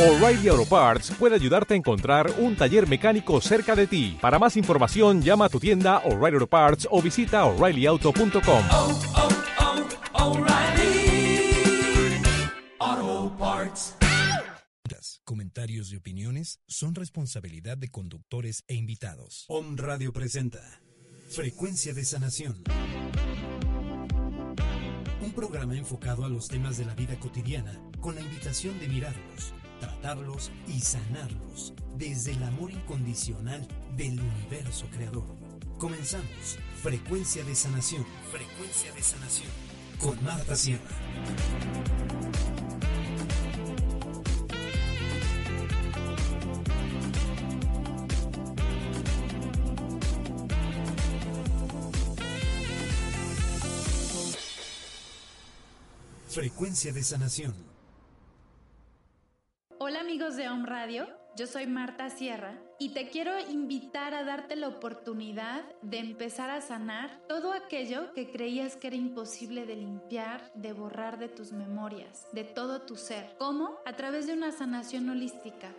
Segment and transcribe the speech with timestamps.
[0.00, 4.16] O'Reilly Auto Parts puede ayudarte a encontrar un taller mecánico cerca de ti.
[4.18, 8.64] Para más información, llama a tu tienda O'Reilly Auto Parts o visita oreillyauto.com.
[8.70, 9.00] oh,
[12.80, 13.96] oh, Parts.
[15.22, 19.44] Comentarios y opiniones son responsabilidad de conductores e invitados.
[19.48, 20.80] Om Radio presenta
[21.28, 22.64] Frecuencia de Sanación.
[25.22, 29.52] Un programa enfocado a los temas de la vida cotidiana con la invitación de mirarlos,
[29.80, 33.66] tratarlos y sanarlos desde el amor incondicional
[33.96, 35.24] del universo creador.
[35.78, 36.58] Comenzamos.
[36.82, 38.06] Frecuencia de Sanación.
[38.30, 39.50] Frecuencia de Sanación.
[39.98, 40.80] Con Marta Sierra.
[56.28, 57.69] Frecuencia de Sanación.
[59.90, 64.54] Hola amigos de Home Radio, yo soy Marta Sierra y te quiero invitar a darte
[64.54, 70.48] la oportunidad de empezar a sanar todo aquello que creías que era imposible de limpiar,
[70.54, 73.34] de borrar de tus memorias, de todo tu ser.
[73.36, 73.80] ¿Cómo?
[73.84, 75.72] A través de una sanación holística,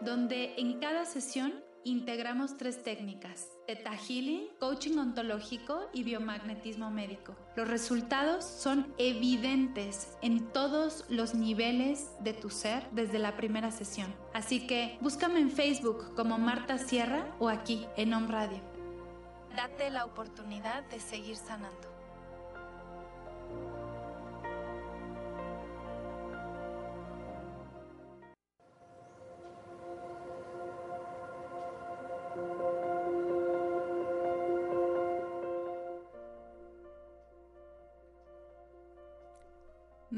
[0.00, 3.48] donde en cada sesión integramos tres técnicas.
[3.66, 7.36] Theta Healing, coaching ontológico y biomagnetismo médico.
[7.56, 14.14] Los resultados son evidentes en todos los niveles de tu ser desde la primera sesión.
[14.34, 18.60] Así que búscame en Facebook como Marta Sierra o aquí en Home Radio.
[19.56, 21.97] Date la oportunidad de seguir sanando.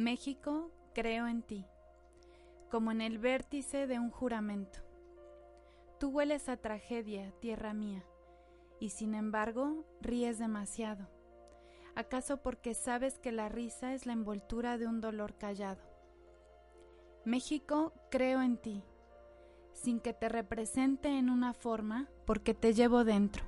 [0.01, 1.67] México, creo en ti,
[2.71, 4.81] como en el vértice de un juramento.
[5.99, 8.03] Tú hueles a tragedia, tierra mía,
[8.81, 11.07] y sin embargo ríes demasiado.
[11.95, 15.83] ¿Acaso porque sabes que la risa es la envoltura de un dolor callado?
[17.27, 18.83] México, creo en ti,
[19.75, 23.45] sin que te represente en una forma, porque te llevo dentro,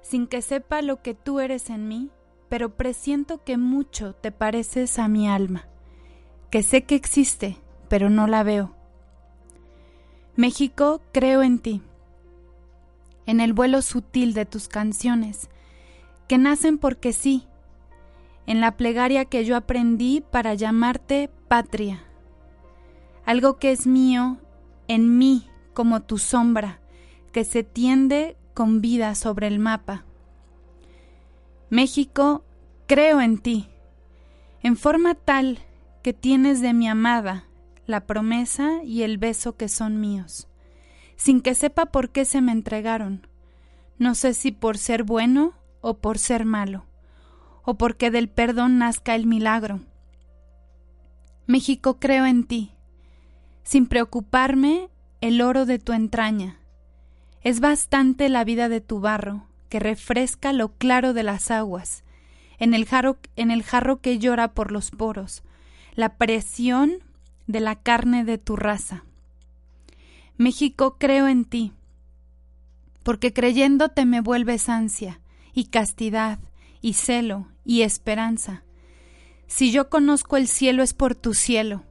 [0.00, 2.12] sin que sepa lo que tú eres en mí,
[2.48, 5.66] pero presiento que mucho te pareces a mi alma,
[6.50, 7.56] que sé que existe,
[7.88, 8.74] pero no la veo.
[10.36, 11.82] México, creo en ti,
[13.26, 15.48] en el vuelo sutil de tus canciones,
[16.28, 17.46] que nacen porque sí,
[18.46, 22.04] en la plegaria que yo aprendí para llamarte patria,
[23.24, 24.38] algo que es mío
[24.88, 26.80] en mí como tu sombra,
[27.32, 30.05] que se tiende con vida sobre el mapa.
[31.68, 32.44] México,
[32.86, 33.68] creo en ti,
[34.62, 35.58] en forma tal
[36.02, 37.46] que tienes de mi amada
[37.86, 40.48] la promesa y el beso que son míos,
[41.16, 43.26] sin que sepa por qué se me entregaron.
[43.98, 46.84] No sé si por ser bueno o por ser malo,
[47.64, 49.80] o porque del perdón nazca el milagro.
[51.46, 52.72] México, creo en ti,
[53.64, 54.88] sin preocuparme
[55.20, 56.60] el oro de tu entraña.
[57.42, 62.04] Es bastante la vida de tu barro, que refresca lo claro de las aguas,
[62.58, 65.42] en el jarro, en el jarro que llora por los poros,
[65.94, 66.98] la presión
[67.46, 69.04] de la carne de tu raza.
[70.36, 71.72] México, creo en ti,
[73.02, 75.20] porque creyéndote me vuelves ansia,
[75.52, 76.38] y castidad,
[76.82, 78.64] y celo, y esperanza.
[79.46, 81.84] Si yo conozco el cielo es por tu cielo,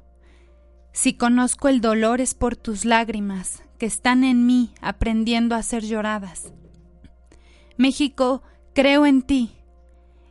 [0.91, 5.84] si conozco el dolor es por tus lágrimas, que están en mí aprendiendo a ser
[5.84, 6.53] lloradas.
[7.78, 8.41] México,
[8.74, 9.52] creo en ti,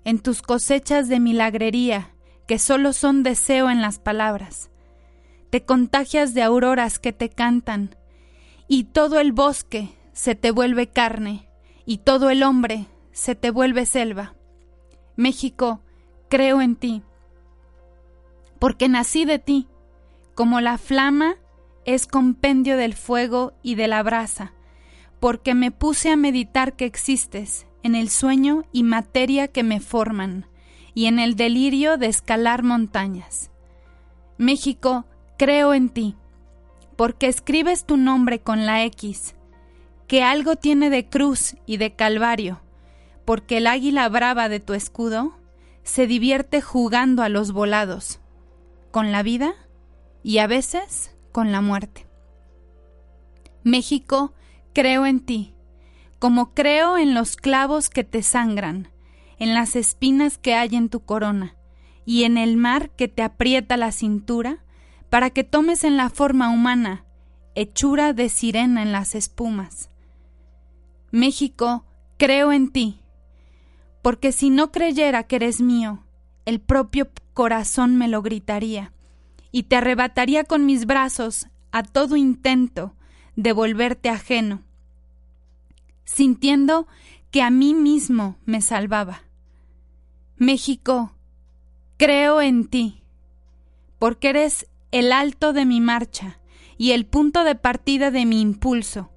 [0.05, 2.15] en tus cosechas de milagrería,
[2.47, 4.71] que solo son deseo en las palabras.
[5.51, 7.97] Te contagias de auroras que te cantan,
[8.69, 11.49] y todo el bosque se te vuelve carne,
[11.87, 14.35] y todo el hombre se te vuelve selva.
[15.17, 15.81] México,
[16.29, 17.03] creo en ti,
[18.59, 19.69] porque nací de ti,
[20.35, 21.37] como la flama
[21.85, 24.55] es compendio del fuego y de la brasa,
[25.25, 30.47] porque me puse a meditar que existes en el sueño y materia que me forman,
[30.93, 33.51] y en el delirio de escalar montañas.
[34.37, 35.07] México,
[35.39, 36.15] creo en ti,
[36.97, 39.35] porque escribes tu nombre con la X,
[40.09, 42.61] que algo tiene de cruz y de calvario,
[43.25, 45.39] porque el águila brava de tu escudo
[45.85, 48.21] se divierte jugando a los volados,
[48.91, 49.55] con la vida
[50.23, 52.07] y a veces con la muerte.
[53.63, 54.35] México,
[54.75, 55.55] creo en ti,
[56.19, 58.89] como creo en los clavos que te sangran,
[59.39, 61.57] en las espinas que hay en tu corona,
[62.05, 64.59] y en el mar que te aprieta la cintura
[65.09, 67.05] para que tomes en la forma humana,
[67.55, 69.91] hechura de sirena en las espumas.
[71.11, 71.87] México,
[72.19, 73.01] creo en ti,
[74.03, 76.05] porque si no creyera que eres mío,
[76.45, 78.93] el propio corazón me lo gritaría,
[79.53, 82.95] y te arrebataría con mis brazos a todo intento
[83.37, 84.63] de volverte ajeno,
[86.05, 86.87] sintiendo
[87.31, 89.23] que a mí mismo me salvaba.
[90.37, 91.13] México,
[91.97, 93.03] creo en ti,
[93.99, 96.39] porque eres el alto de mi marcha
[96.77, 99.11] y el punto de partida de mi impulso.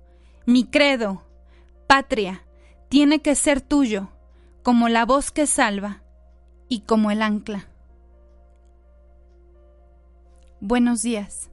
[0.46, 1.24] Mi credo,
[1.88, 2.44] patria,
[2.90, 4.10] tiene que ser tuyo,
[4.64, 6.04] como la voz que salva
[6.70, 7.68] y como el ancla.
[10.60, 11.50] Buenos días.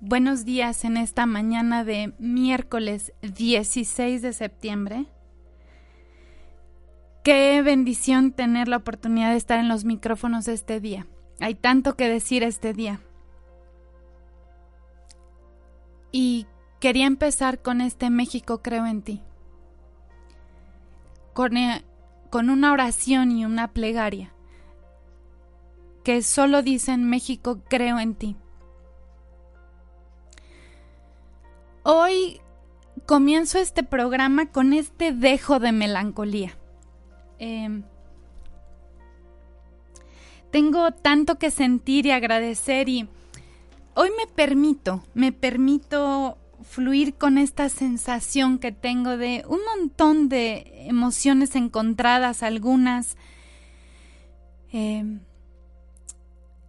[0.00, 5.06] Buenos días en esta mañana de miércoles 16 de septiembre.
[7.24, 11.08] Qué bendición tener la oportunidad de estar en los micrófonos este día.
[11.40, 13.00] Hay tanto que decir este día.
[16.12, 16.46] Y
[16.78, 19.20] quería empezar con este México creo en ti.
[21.34, 21.84] Con, eh,
[22.32, 24.32] una oración y una plegaria
[26.04, 28.36] que solo dicen México creo en ti.
[31.90, 32.42] Hoy
[33.06, 36.54] comienzo este programa con este dejo de melancolía.
[37.38, 37.82] Em,
[40.50, 43.08] tengo tanto que sentir y agradecer y
[43.94, 50.70] hoy me permito, me permito fluir con esta sensación que tengo de un montón de
[50.90, 53.16] emociones encontradas, algunas.
[54.72, 55.20] Em,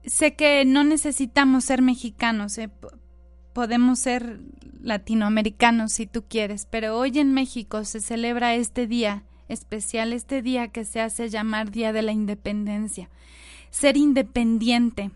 [0.05, 2.69] sé que no necesitamos ser mexicanos, eh,
[3.51, 4.39] podemos ser
[4.81, 10.69] latinoamericanos si tú quieres, pero hoy en México se celebra este día especial, este día
[10.69, 13.09] que se hace llamar Día de la Independencia.
[13.71, 15.11] Ser independiente.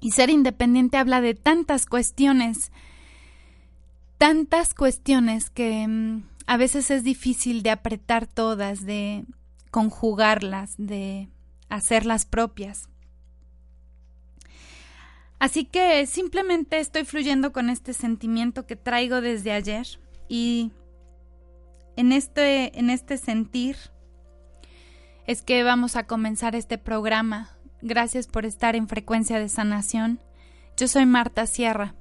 [0.00, 2.72] Y ser independiente habla de tantas cuestiones,
[4.16, 9.24] tantas cuestiones que mm, a veces es difícil de apretar todas, de
[9.70, 11.28] conjugarlas, de
[11.68, 12.89] hacerlas propias.
[15.40, 19.86] Así que simplemente estoy fluyendo con este sentimiento que traigo desde ayer
[20.28, 20.70] y
[21.96, 23.76] en este, en este sentir
[25.26, 27.56] es que vamos a comenzar este programa.
[27.82, 30.20] Gracias por estar en Frecuencia de Sanación.
[30.76, 31.94] Yo soy Marta Sierra.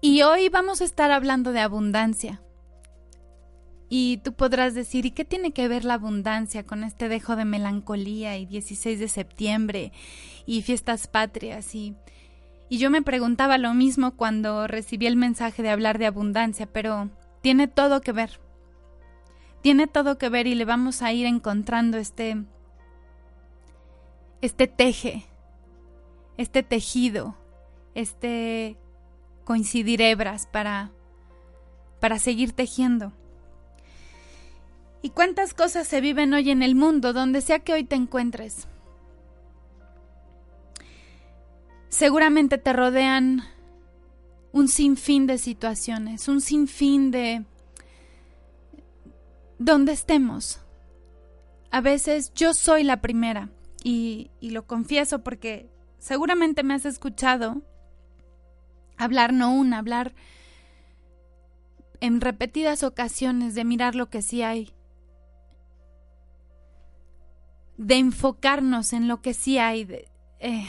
[0.00, 2.41] Y hoy vamos a estar hablando de abundancia.
[3.94, 7.44] Y tú podrás decir, ¿y qué tiene que ver la abundancia con este dejo de
[7.44, 9.92] melancolía y 16 de septiembre
[10.46, 11.74] y fiestas patrias?
[11.74, 11.94] Y,
[12.70, 17.10] y yo me preguntaba lo mismo cuando recibí el mensaje de hablar de abundancia, pero
[17.42, 18.40] tiene todo que ver.
[19.60, 22.42] Tiene todo que ver y le vamos a ir encontrando este
[24.40, 25.26] este teje,
[26.38, 27.36] este tejido,
[27.94, 28.78] este
[29.44, 30.92] coincidir hebras para
[32.00, 33.12] para seguir tejiendo.
[35.02, 38.68] ¿Y cuántas cosas se viven hoy en el mundo, donde sea que hoy te encuentres?
[41.88, 43.42] Seguramente te rodean
[44.52, 47.44] un sinfín de situaciones, un sinfín de
[49.58, 50.60] donde estemos.
[51.72, 53.48] A veces yo soy la primera
[53.82, 55.68] y, y lo confieso porque
[55.98, 57.62] seguramente me has escuchado
[58.96, 60.14] hablar no una, hablar
[62.00, 64.72] en repetidas ocasiones de mirar lo que sí hay,
[67.82, 69.86] de enfocarnos en lo que sí hay.
[70.40, 70.66] Eh,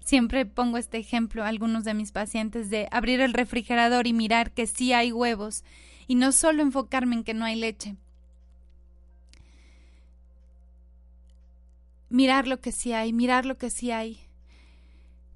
[0.00, 4.52] siempre pongo este ejemplo a algunos de mis pacientes de abrir el refrigerador y mirar
[4.52, 5.64] que sí hay huevos
[6.06, 7.96] y no solo enfocarme en que no hay leche.
[12.08, 14.18] Mirar lo que sí hay, mirar lo que sí hay.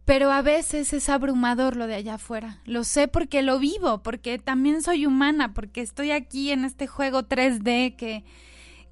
[0.07, 2.61] Pero a veces es abrumador lo de allá afuera.
[2.65, 7.25] Lo sé porque lo vivo, porque también soy humana, porque estoy aquí en este juego
[7.25, 8.25] 3D que,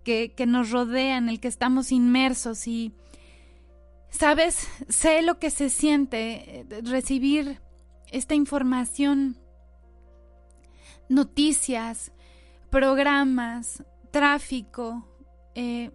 [0.04, 2.92] que, nos rodea, en el que estamos inmersos y,
[4.10, 7.60] sabes, sé lo que se siente eh, recibir
[8.10, 9.38] esta información,
[11.08, 12.12] noticias,
[12.70, 15.06] programas, tráfico,
[15.54, 15.90] eh,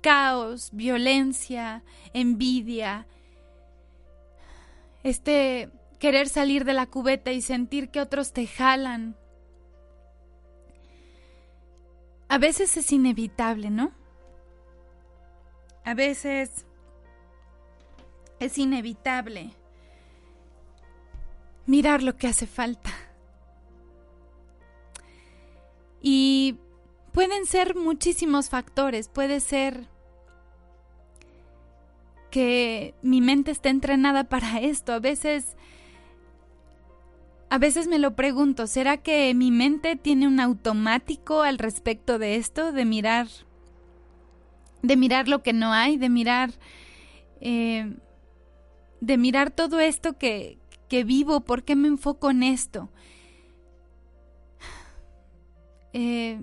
[0.00, 3.06] caos, violencia, envidia,
[5.02, 9.16] este querer salir de la cubeta y sentir que otros te jalan,
[12.30, 13.90] a veces es inevitable, ¿no?
[15.84, 16.64] A veces
[18.38, 19.50] es inevitable
[21.66, 22.92] mirar lo que hace falta.
[26.00, 26.56] Y
[27.12, 29.88] pueden ser muchísimos factores, puede ser
[32.30, 34.92] que mi mente está entrenada para esto.
[34.92, 35.56] A veces
[37.50, 42.36] a veces me lo pregunto, ¿será que mi mente tiene un automático al respecto de
[42.36, 43.26] esto, de mirar,
[44.82, 46.52] de mirar lo que no hay, de mirar,
[47.40, 47.92] eh,
[49.00, 52.88] de mirar todo esto que, que vivo, ¿por qué me enfoco en esto?
[55.92, 56.40] Eh,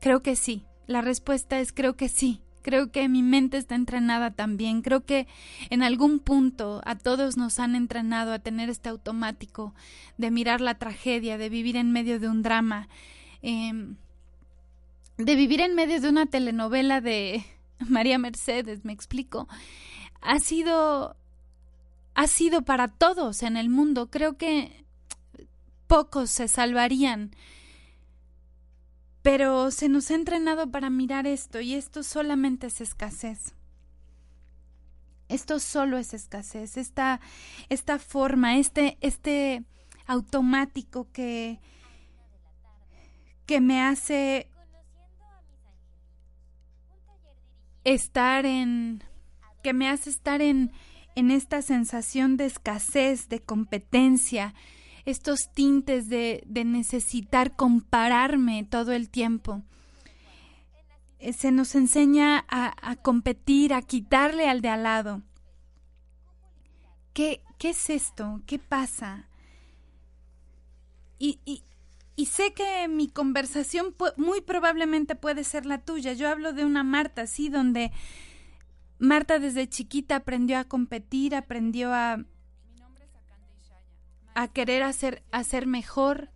[0.00, 0.64] creo que sí.
[0.86, 2.40] La respuesta es creo que sí.
[2.62, 4.82] Creo que mi mente está entrenada también.
[4.82, 5.26] Creo que
[5.70, 9.74] en algún punto a todos nos han entrenado a tener este automático
[10.18, 12.88] de mirar la tragedia, de vivir en medio de un drama,
[13.42, 13.96] em,
[15.16, 17.44] de vivir en medio de una telenovela de
[17.88, 19.48] María Mercedes, me explico.
[20.20, 21.16] Ha sido
[22.14, 24.10] ha sido para todos en el mundo.
[24.10, 24.84] Creo que
[25.86, 27.34] pocos se salvarían
[29.22, 33.54] pero se nos ha entrenado para mirar esto y esto solamente es escasez.
[35.28, 37.20] Esto solo es escasez, esta,
[37.68, 39.64] esta forma, este, este
[40.06, 41.60] automático que,
[43.46, 44.48] que me hace
[47.84, 49.04] estar en,
[49.62, 50.72] que me hace estar en,
[51.14, 54.54] en esta sensación de escasez, de competencia,
[55.04, 59.62] estos tintes de, necesitar compararme todo el tiempo.
[61.18, 65.22] Eh, se nos enseña a, competir, a quitarle al de al lado.
[67.12, 68.40] ¿Qué, qué es esto?
[68.46, 69.28] ¿Qué pasa?
[71.18, 71.62] Y, y,
[72.16, 76.14] y, sé que mi conversación muy probablemente puede ser la tuya.
[76.14, 77.92] Yo hablo de una Marta, sí, donde
[78.98, 82.24] Marta desde chiquita aprendió a competir, aprendió a,
[84.40, 86.30] a querer hacer, hacer mejor.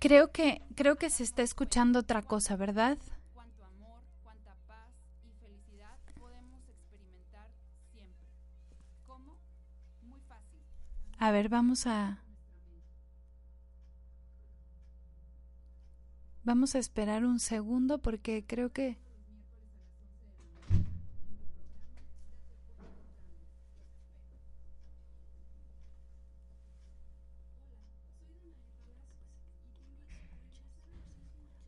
[0.00, 2.98] Creo que, creo que se está escuchando otra cosa, ¿verdad?
[11.18, 12.18] A ver, vamos a...
[16.42, 18.98] Vamos a esperar un segundo porque creo que...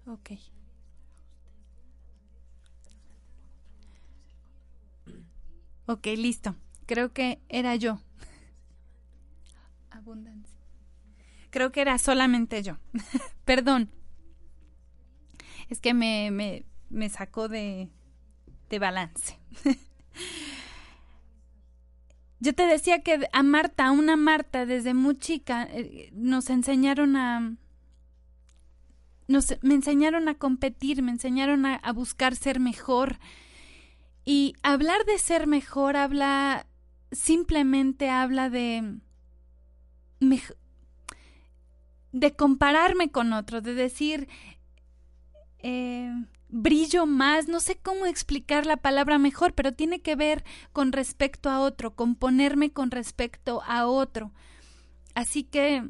[0.06, 0.30] Ok.
[5.86, 6.54] Ok, listo.
[6.86, 8.00] Creo que era yo.
[9.90, 10.58] Abundancia.
[11.50, 12.78] Creo que era solamente yo.
[13.44, 13.90] Perdón.
[15.68, 17.88] Es que me, me, me sacó de,
[18.70, 19.38] de balance.
[22.40, 27.16] yo te decía que a Marta, a una Marta, desde muy chica, eh, nos enseñaron
[27.16, 27.56] a,
[29.26, 33.18] me enseñaron a competir, me enseñaron a, buscar ser mejor.
[34.24, 36.66] Y hablar de ser mejor habla,
[37.10, 38.98] simplemente habla de,
[42.12, 44.28] de compararme con otro, de decir,
[45.58, 46.12] eh,
[46.48, 51.48] brillo más, no sé cómo explicar la palabra mejor, pero tiene que ver con respecto
[51.48, 54.32] a otro, con ponerme con respecto a otro.
[55.14, 55.82] Así que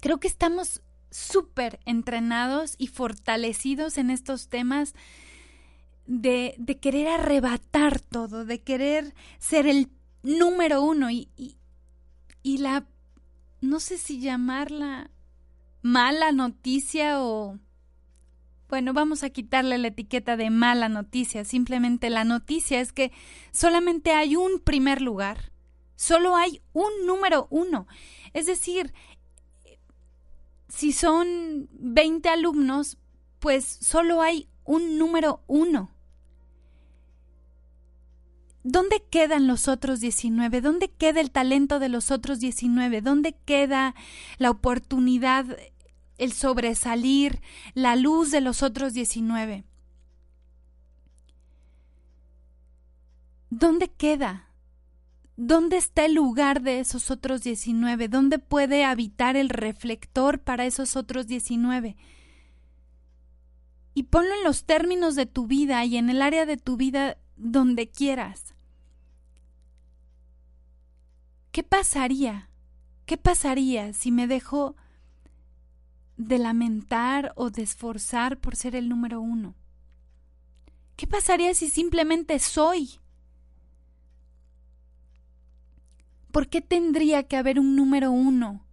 [0.00, 4.94] creo que estamos súper entrenados y fortalecidos en estos temas
[6.06, 9.90] de, querer arrebatar todo, de querer ser el
[10.22, 11.56] número uno y, y,
[12.42, 12.86] y la,
[13.60, 15.10] no sé si llamarla
[15.82, 17.58] mala noticia o...
[18.68, 21.44] Bueno, vamos a quitarle la etiqueta de mala noticia.
[21.46, 23.12] Simplemente la noticia es que
[23.50, 25.52] solamente hay un primer lugar.
[25.96, 27.86] Solo hay un número uno.
[28.34, 28.92] Es decir,
[30.68, 32.98] si son 20 alumnos,
[33.38, 35.90] pues solo hay un número uno.
[38.64, 40.60] ¿Dónde quedan los otros 19?
[40.60, 43.00] ¿Dónde queda el talento de los otros 19?
[43.00, 43.94] ¿Dónde queda
[44.36, 45.46] la oportunidad,
[46.18, 47.40] el sobresalir,
[47.72, 49.64] la luz de los otros 19?
[53.48, 54.47] ¿Dónde queda?
[55.40, 58.08] ¿Dónde está el lugar de esos otros 19?
[58.08, 61.96] ¿Dónde puede habitar el reflector para esos otros 19?
[63.94, 67.18] Y ponlo en los términos de tu vida y en el área de tu vida
[67.36, 68.56] donde quieras.
[71.52, 72.50] ¿Qué pasaría?
[73.06, 74.74] ¿Qué pasaría si me dejo
[76.16, 79.54] de lamentar o de esforzar por ser el número uno?
[80.96, 82.98] ¿Qué pasaría si simplemente soy?
[86.30, 88.64] ¿Por qué tendría que haber un número uno?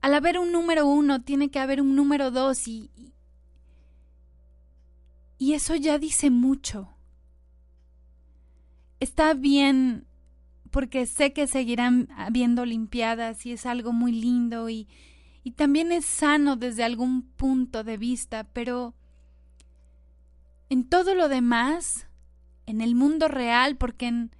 [0.00, 2.90] Al haber un número uno, tiene que haber un número dos y,
[5.38, 6.96] Y eso ya dice mucho.
[9.00, 10.06] Está bien
[10.70, 14.88] porque sé que seguirán habiendo Olimpiadas y es algo muy lindo y,
[15.42, 18.94] y también es sano desde algún punto de vista, pero
[20.68, 22.08] en todo lo demás,
[22.66, 24.35] en el mundo real, porque en...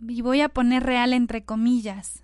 [0.00, 2.22] y voy a poner real entre comillas,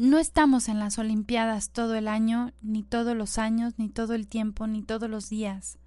[0.00, 4.28] no estamos en las Olimpiadas todo el año, ni todos los años, ni todo el
[4.28, 5.78] tiempo, ni todos los días.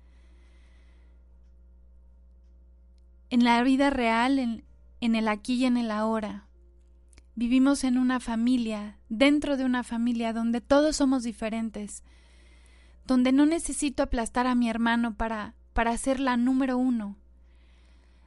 [3.32, 6.46] En la vida real, en, el aquí y en el ahora,
[7.34, 12.04] vivimos en una familia, dentro de una familia donde todos somos diferentes,
[13.08, 17.18] donde no necesito aplastar a mi hermano para, para ser la número uno,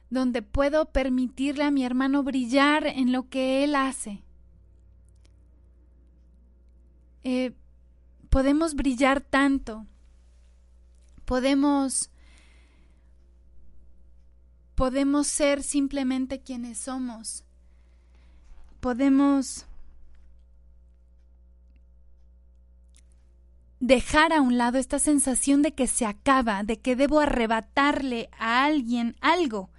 [0.09, 4.23] donde puedo permitirle a mi hermano brillar en lo que él hace.
[7.23, 7.53] Eh,
[8.29, 9.85] podemos brillar tanto,
[11.25, 12.09] podemos,
[14.75, 17.43] podemos ser simplemente quienes somos,
[18.79, 19.65] podemos
[23.79, 28.63] dejar a un lado esta sensación de que se acaba, de que debo arrebatarle a
[28.63, 29.69] alguien algo.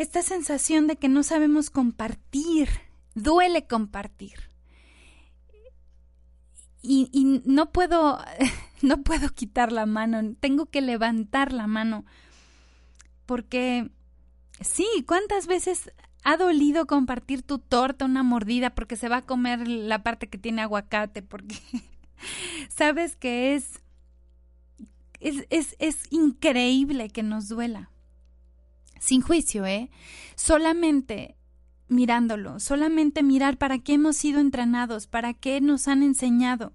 [0.00, 2.70] Esta sensación de que no sabemos compartir,
[3.14, 4.48] duele compartir
[6.80, 8.18] y, no puedo,
[8.80, 12.06] no puedo quitar la mano, tengo que levantar la mano,
[13.26, 13.90] porque
[14.62, 15.92] sí, ¿cuántas veces
[16.24, 20.38] ha dolido compartir tu torta, una mordida, porque se va a comer la parte que
[20.38, 21.56] tiene aguacate, porque
[22.70, 23.82] sabes que es,
[25.20, 27.89] es, es, es increíble que nos duela.
[29.00, 29.90] Sin juicio, ¿eh?
[30.36, 31.34] Solamente
[31.88, 36.72] mirándolo, solamente mirar para qué hemos sido entrenados, para qué nos han enseñado,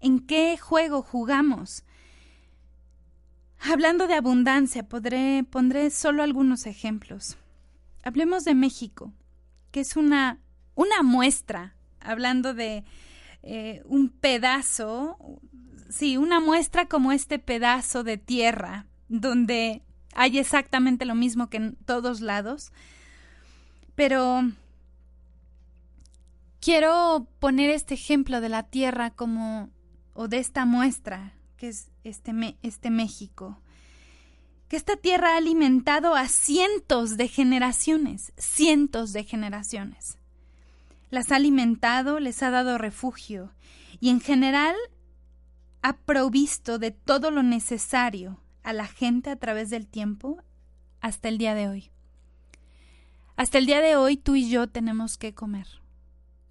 [0.00, 1.84] en qué juego jugamos.
[3.60, 7.36] Hablando de abundancia, podré, pondré solo algunos ejemplos.
[8.02, 9.12] Hablemos de México,
[9.70, 10.40] que es una,
[10.74, 12.84] una muestra, hablando de
[13.42, 15.18] eh, un pedazo,
[15.90, 19.82] sí, una muestra como este pedazo de tierra, donde
[20.18, 22.72] hay exactamente lo mismo que en todos lados,
[23.94, 24.42] pero
[26.60, 29.70] quiero poner este ejemplo de la tierra como,
[30.14, 33.62] o de esta muestra, que es este, este México,
[34.66, 40.18] que esta tierra ha alimentado a cientos de generaciones, cientos de generaciones.
[41.10, 43.52] Las ha alimentado, les ha dado refugio
[44.00, 44.74] y en general
[45.82, 50.42] ha provisto de todo lo necesario a la gente a través del tiempo
[51.00, 51.90] hasta el día de hoy.
[53.34, 55.66] Hasta el día de hoy tú y yo tenemos que comer.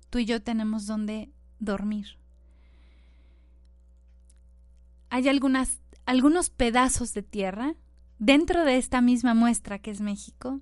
[0.09, 2.17] Tú y yo tenemos donde dormir.
[5.11, 7.75] Hay algunas, algunos pedazos de tierra
[8.17, 10.59] dentro de esta misma muestra que es México,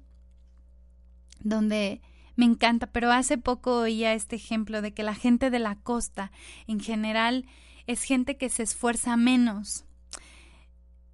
[1.39, 2.01] donde
[2.35, 6.33] me encanta, pero hace poco oía este ejemplo de que la gente de la costa
[6.67, 7.45] en general
[7.87, 9.84] es gente que se esfuerza menos.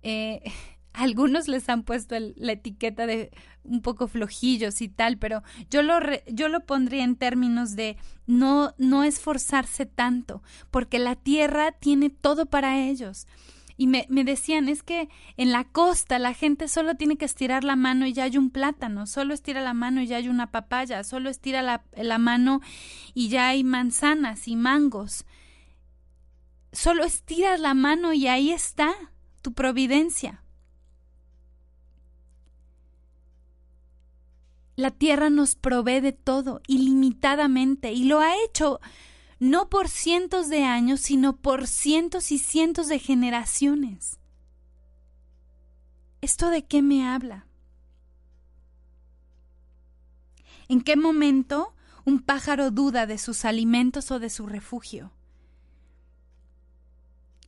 [0.03, 0.41] Eh,
[0.93, 3.31] algunos les han puesto la etiqueta de
[3.63, 8.73] un poco flojillos y tal, pero yo lo, yo lo pondría en términos de no,
[8.77, 13.27] no esforzarse tanto, porque la tierra tiene todo para ellos.
[13.77, 17.63] Y me, me, decían, es que en la costa la gente solo tiene que estirar
[17.63, 20.51] la mano y ya hay un plátano, solo estira la mano y ya hay una
[20.51, 22.61] papaya, solo estira la, la mano
[23.15, 25.25] y ya hay manzanas y mangos.
[26.71, 28.93] Solo estiras la mano y ahí está
[29.41, 30.43] tu providencia.
[34.75, 38.79] La tierra nos provee de todo ilimitadamente y lo ha hecho
[39.39, 44.19] no por cientos de años, sino por cientos y cientos de generaciones.
[46.21, 47.47] ¿Esto de qué me habla?
[50.67, 51.73] ¿En qué momento
[52.05, 55.11] un pájaro duda de sus alimentos o de su refugio?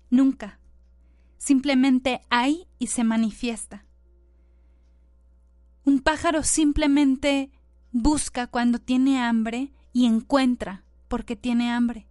[0.09, 0.59] Nunca.
[1.43, 3.85] Simplemente hay y se manifiesta.
[5.83, 7.51] Un pájaro simplemente
[7.91, 12.07] busca cuando tiene hambre y encuentra porque tiene hambre.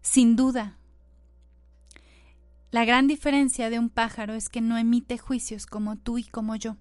[0.00, 0.78] Sin duda,
[2.70, 6.56] la gran diferencia de un pájaro es que no emite juicios como tú y como
[6.56, 6.78] yo.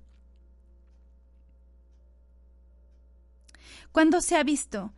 [3.92, 4.94] ¿Cuándo se ha visto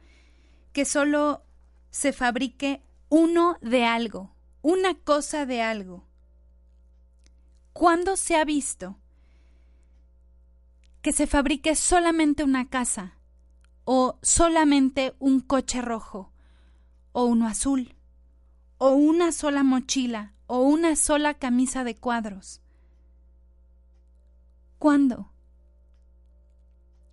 [0.73, 1.43] que solo
[1.89, 4.32] se fabrique uno de algo,
[4.63, 6.07] una cosa de algo?
[7.73, 8.97] ¿Cuándo se ha visto
[11.03, 13.19] que se fabrique solamente una casa
[13.83, 16.31] o solamente un coche rojo
[17.11, 17.95] o uno azul
[18.77, 22.61] o una sola mochila o una sola camisa de cuadros.
[24.77, 25.31] ¿Cuándo?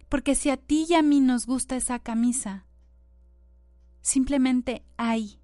[0.08, 2.66] Porque si a ti y a mí nos gusta esa camisa,
[4.02, 5.39] simplemente hay.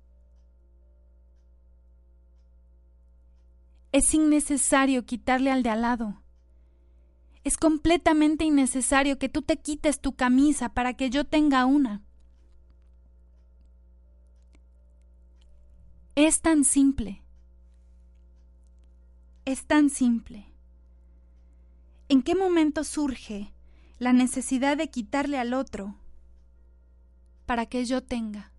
[3.97, 6.23] Es innecesario quitarle al de al lado.
[7.45, 12.03] Es completamente innecesario que tú te quites tu camisa para que yo tenga una.
[16.15, 17.23] Es tan simple.
[19.47, 20.45] Es tan simple.
[22.11, 23.55] ¿En qué momento surge
[23.99, 25.97] la necesidad de quitarle al otro
[27.47, 28.53] para que yo tenga?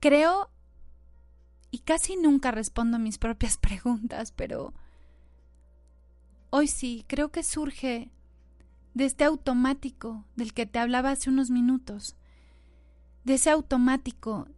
[0.00, 0.50] Creo,
[1.78, 4.74] y casi nunca respondo mis propias preguntas, pero
[6.50, 8.10] hoy sí, creo que surge
[8.94, 12.16] de este automático del que te hablaba hace unos minutos,
[13.24, 14.48] de ese automático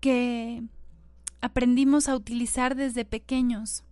[0.00, 0.62] que
[1.40, 3.82] aprendimos a utilizar desde pequeños.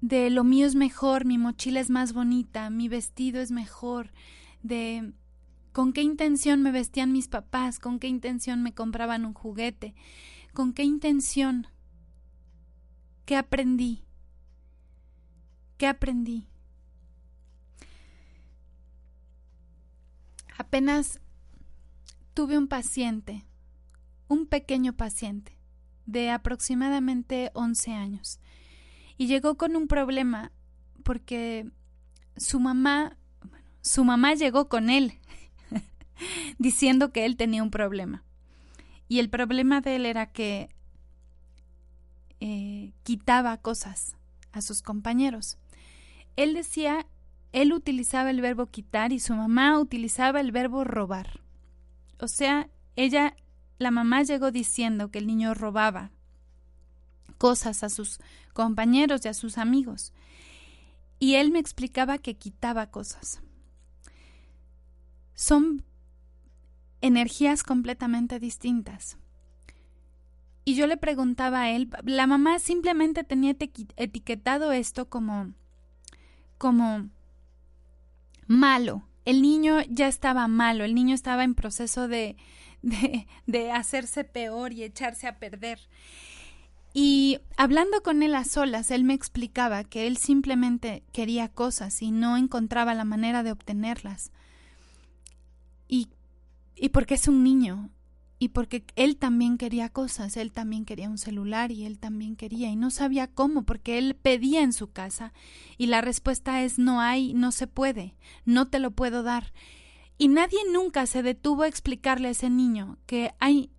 [0.00, 4.12] De lo mío es mejor, mi mochila es más bonita, mi vestido es mejor,
[4.62, 5.12] de
[5.78, 9.94] con qué intención me vestían mis papás, con qué intención me compraban un juguete,
[10.52, 11.68] con qué intención,
[13.24, 14.02] qué aprendí,
[15.76, 16.48] qué aprendí.
[20.56, 21.20] Apenas
[22.34, 23.46] tuve un paciente,
[24.26, 25.56] un pequeño paciente,
[26.06, 28.40] de aproximadamente 11 años,
[29.16, 30.50] y llegó con un problema
[31.04, 31.70] porque
[32.36, 33.16] su mamá,
[33.80, 35.20] su mamá llegó con él,
[36.58, 38.24] diciendo que él tenía un problema.
[39.08, 40.68] Y el problema de él era que
[42.40, 44.16] eh, quitaba cosas
[44.52, 45.58] a sus compañeros.
[46.36, 47.06] Él decía
[47.52, 51.40] él utilizaba el verbo quitar y su mamá utilizaba el verbo robar.
[52.20, 53.36] O sea, ella,
[53.78, 56.10] la mamá llegó diciendo que el niño robaba
[57.38, 58.18] cosas a sus
[58.52, 60.12] compañeros y a sus amigos.
[61.18, 63.40] Y él me explicaba que quitaba cosas.
[65.34, 65.84] Son
[67.00, 69.18] energías completamente distintas.
[70.64, 73.56] Y yo le preguntaba a él, la mamá simplemente tenía
[73.96, 75.54] etiquetado esto como
[76.58, 77.08] como
[78.46, 79.04] malo.
[79.24, 82.36] El niño ya estaba malo, el niño estaba en proceso de,
[82.82, 85.80] de, de hacerse peor y echarse a perder.
[86.92, 92.10] Y hablando con él a solas, él me explicaba que él simplemente quería cosas y
[92.10, 94.32] no encontraba la manera de obtenerlas.
[95.86, 96.08] Y,
[96.80, 97.90] y porque es un niño,
[98.38, 102.70] y porque él también quería cosas, él también quería un celular y él también quería
[102.70, 105.32] y no sabía cómo porque él pedía en su casa
[105.76, 108.14] y la respuesta es no hay, no se puede,
[108.44, 109.52] no te lo puedo dar.
[110.18, 113.70] Y nadie nunca se detuvo a explicarle a ese niño que hay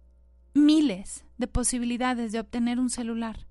[0.53, 3.47] miles de posibilidades de obtener un celular.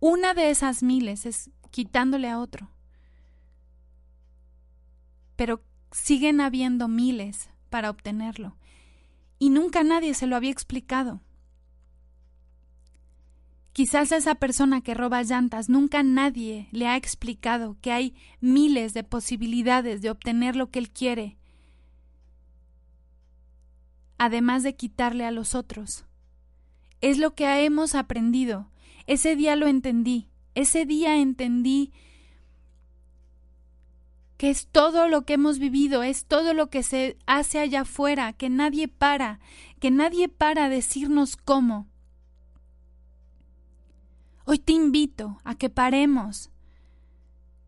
[0.00, 2.70] Una de esas miles es quitándole a otro.
[5.36, 8.56] Pero siguen habiendo miles para obtenerlo.
[9.38, 11.20] Y nunca nadie se lo había explicado.
[13.72, 19.02] Quizás esa persona que roba llantas nunca nadie le ha explicado que hay miles de
[19.02, 21.38] posibilidades de obtener lo que él quiere,
[24.18, 26.04] además de quitarle a los otros.
[27.00, 28.70] Es lo que hemos aprendido.
[29.06, 30.28] Ese día lo entendí.
[30.54, 31.92] Ese día entendí
[34.42, 38.32] que es todo lo que hemos vivido, es todo lo que se hace allá afuera,
[38.32, 39.38] que nadie para,
[39.78, 41.86] que nadie para decirnos cómo.
[44.44, 46.50] Hoy te invito a que paremos.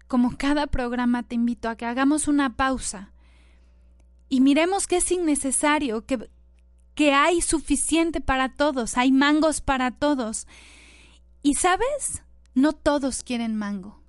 [0.09, 3.13] Como cada programa te invito a que hagamos una pausa
[4.29, 6.29] y miremos que es innecesario, que,
[6.97, 10.49] que hay suficiente para todos, hay mangos para todos.
[11.41, 14.04] Y sabes, no todos quieren mango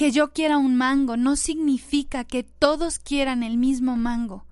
[0.00, 4.46] que yo quiera un mango no significa que todos quieran el mismo mango,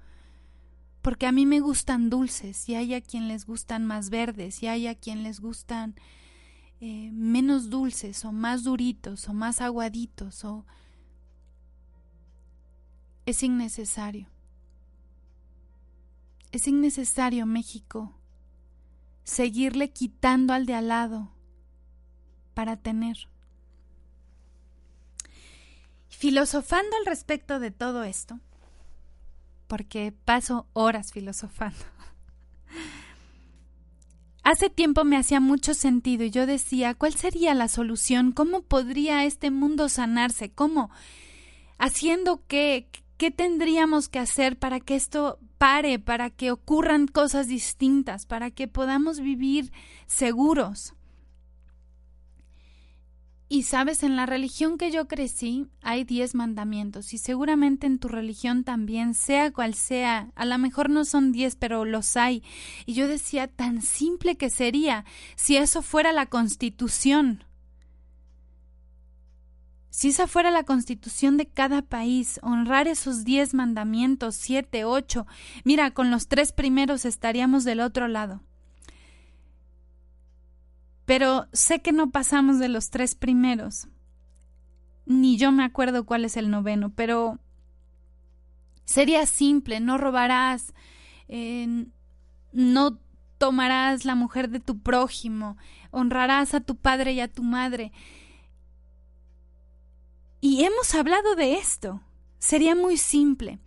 [1.00, 4.66] porque a mí me gustan dulces y hay a quien les gustan más verdes y
[4.66, 5.94] hay a quien les gustan
[6.82, 10.66] eh, menos dulces o más duritos o más aguaditos o
[13.24, 14.28] es innecesario.
[16.52, 18.12] Es innecesario, México,
[19.24, 21.32] seguirle quitando al de al lado
[22.52, 23.30] para tener.
[26.18, 28.40] Filosofando al respecto de todo esto,
[29.68, 31.78] porque paso horas filosofando,
[34.42, 38.32] Hace tiempo me hacía mucho sentido y yo decía, ¿cuál sería la solución?
[38.32, 40.50] ¿Cómo podría este mundo sanarse?
[40.50, 40.90] ¿Cómo?
[41.78, 42.88] ¿Haciendo qué?
[43.16, 48.66] ¿Qué tendríamos que hacer para que esto pare, para que ocurran cosas distintas, para que
[48.66, 49.70] podamos vivir
[50.06, 50.94] seguros?
[53.50, 58.08] Y sabes, en la religión que yo crecí hay diez mandamientos y seguramente en tu
[58.08, 62.42] religión también, sea cual sea, a lo mejor no son diez, pero los hay.
[62.84, 67.44] Y yo decía, tan simple que sería si eso fuera la constitución.
[69.88, 75.26] Si esa fuera la constitución de cada país, honrar esos diez mandamientos, siete, ocho,
[75.64, 78.42] mira, con los tres primeros estaríamos del otro lado
[81.08, 83.88] pero sé que no pasamos de los tres primeros.
[85.06, 87.38] Ni yo me acuerdo cuál es el noveno, pero
[88.84, 90.74] sería simple, no robarás,
[91.26, 91.86] eh,
[92.52, 92.98] no
[93.38, 95.56] tomarás la mujer de tu prójimo,
[95.92, 97.90] honrarás a tu padre y a tu madre.
[100.42, 102.02] Y hemos hablado de esto.
[102.38, 103.60] Sería muy simple.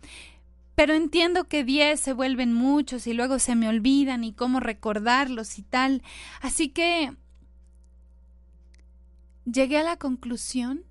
[0.76, 5.58] Pero entiendo que diez se vuelven muchos y luego se me olvidan y cómo recordarlos
[5.58, 6.02] y tal.
[6.40, 7.16] Así que
[9.44, 10.84] llegué a la conclusión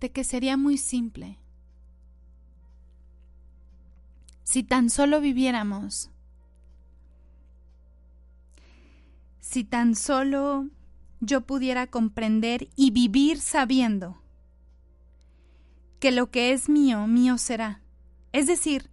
[0.00, 1.38] de que sería muy simple.
[4.42, 6.10] Si tan solo viviéramos,
[9.40, 10.68] si tan solo
[11.20, 14.20] yo pudiera comprender y vivir sabiendo
[15.98, 17.82] que lo que es mío, mío será.
[18.32, 18.90] Es decir,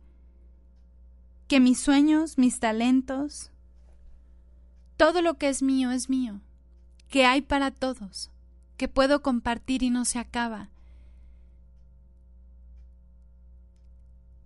[1.48, 3.52] que mis sueños, mis talentos,
[4.98, 6.42] todo lo que es mío es mío,
[7.08, 8.30] que hay para todos
[8.78, 10.70] que puedo compartir y no se acaba.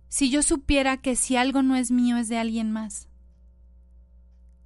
[0.08, 3.08] Si yo supiera que si algo no es mío es de alguien más,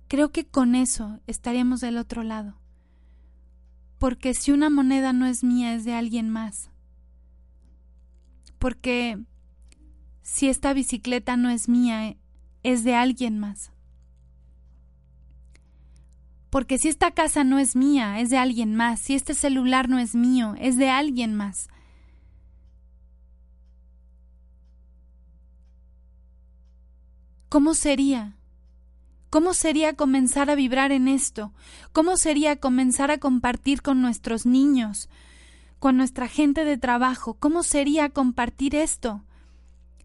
[0.09, 2.59] creo que con eso estaríamos del otro lado.
[3.99, 6.71] Porque si una moneda no es mía es de alguien más.
[8.59, 9.19] Porque
[10.23, 12.17] si esta bicicleta no es mía
[12.63, 13.73] es de alguien más.
[16.57, 18.99] Porque si esta casa no es mía, es de alguien más.
[19.01, 21.69] Si este celular no es mío, es de alguien más.
[27.51, 28.39] ¿Cómo sería?
[29.29, 31.53] ¿Cómo sería comenzar a vibrar en esto?
[31.93, 35.11] ¿Cómo sería comenzar a compartir con nuestros niños,
[35.79, 37.35] con nuestra gente de trabajo?
[37.35, 39.23] ¿Cómo sería compartir esto?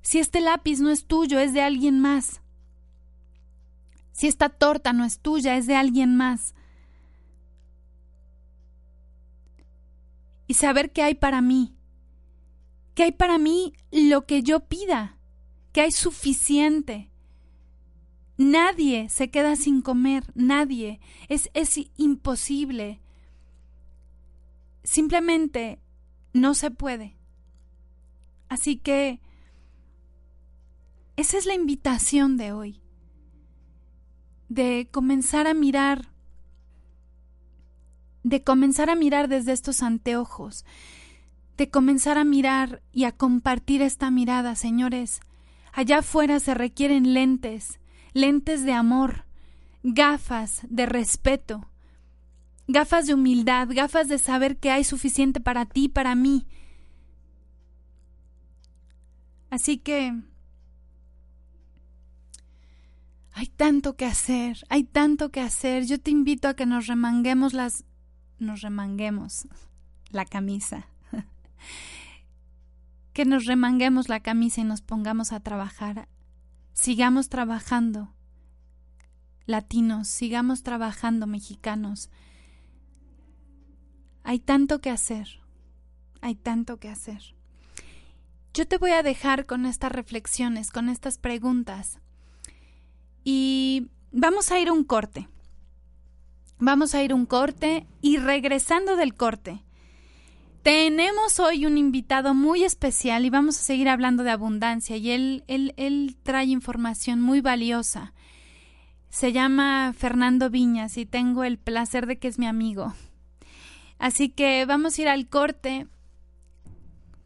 [0.02, 2.41] Si este lápiz no es tuyo, es de alguien más.
[4.22, 6.54] Si esta torta no es tuya, es de alguien más.
[10.46, 11.76] Y saber que hay para mí.
[12.94, 15.18] Que hay para mí lo que yo pida.
[15.72, 17.10] Que hay suficiente.
[18.38, 21.00] Nadie se queda sin comer, nadie.
[21.28, 23.02] Es, es imposible.
[24.84, 25.82] Simplemente
[26.32, 27.18] no se puede.
[28.50, 29.20] Así que
[31.16, 32.81] esa es la invitación de hoy
[34.52, 36.10] de comenzar a mirar,
[38.22, 40.66] de comenzar a mirar desde estos anteojos,
[41.56, 45.22] de comenzar a mirar y a compartir esta mirada, señores.
[45.72, 47.80] Allá afuera se requieren lentes,
[48.12, 49.24] lentes de amor,
[49.84, 51.70] gafas de respeto,
[52.68, 56.46] gafas de humildad, gafas de saber que hay suficiente para ti y para mí.
[59.50, 60.14] Así que
[63.34, 65.86] hay tanto que hacer, hay tanto que hacer.
[65.86, 67.86] Yo te invito a que nos remanguemos las...
[68.40, 69.48] nos remanguemos
[70.10, 70.88] la camisa.
[73.14, 76.10] que nos remanguemos la camisa y nos pongamos a trabajar.
[76.74, 78.14] Sigamos trabajando,
[79.46, 82.10] latinos, sigamos trabajando, mexicanos.
[84.24, 85.28] Hay tanto que hacer,
[86.22, 87.36] hay tanto que hacer.
[88.54, 92.01] Yo te voy a dejar con estas reflexiones, con estas preguntas.
[93.24, 95.28] Y vamos a ir a un corte.
[96.60, 99.64] Vamos a ir a un corte y regresando del corte.
[100.64, 105.44] Tenemos hoy un invitado muy especial y vamos a seguir hablando de abundancia y él,
[105.48, 108.14] él, él trae información muy valiosa.
[109.10, 112.94] Se llama Fernando Viñas y tengo el placer de que es mi amigo.
[113.98, 115.88] Así que vamos a ir al corte.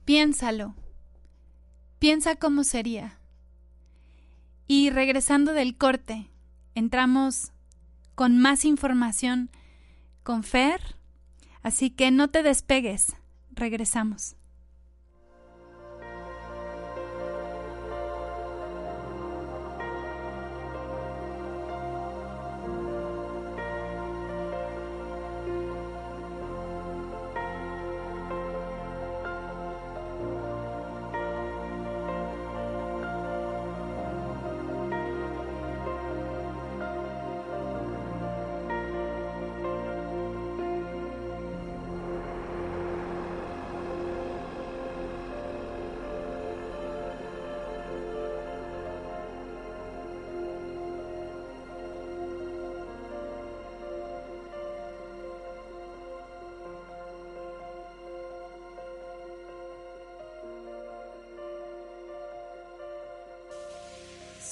[0.06, 0.76] Piénsalo.
[2.00, 3.20] Piensa cómo sería.
[4.68, 6.30] Y regresando del corte,
[6.74, 7.52] entramos
[8.16, 9.50] con más información
[10.24, 10.96] con Fer,
[11.62, 13.16] así que no te despegues,
[13.52, 14.36] regresamos.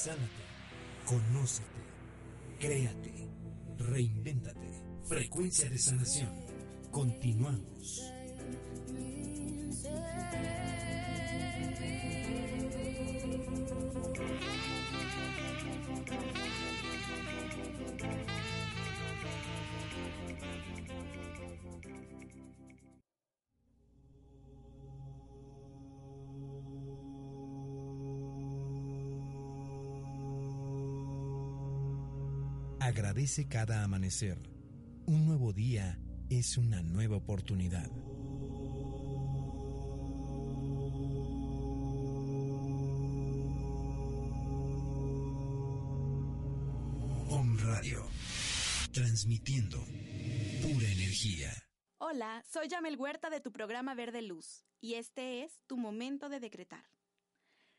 [0.03, 0.43] Sánate,
[1.05, 1.79] conócete,
[2.59, 3.29] créate,
[3.77, 4.83] reinvéntate.
[5.05, 6.29] Frecuencia de sanación.
[6.91, 8.12] Continuamos.
[33.41, 34.37] Cada amanecer.
[35.07, 37.89] Un nuevo día es una nueva oportunidad.
[47.27, 48.05] Om Radio.
[48.93, 49.79] Transmitiendo
[50.61, 51.51] pura energía.
[51.97, 56.39] Hola, soy Yamel Huerta de tu programa Verde Luz y este es tu momento de
[56.39, 56.85] decretar.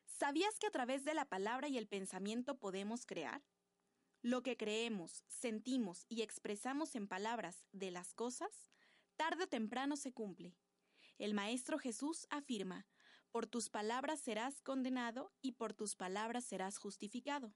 [0.07, 3.41] ¿Sabías que a través de la palabra y el pensamiento podemos crear?
[4.25, 8.71] Lo que creemos, sentimos y expresamos en palabras de las cosas,
[9.17, 10.57] tarde o temprano se cumple.
[11.19, 12.87] El Maestro Jesús afirma,
[13.31, 17.55] por tus palabras serás condenado y por tus palabras serás justificado.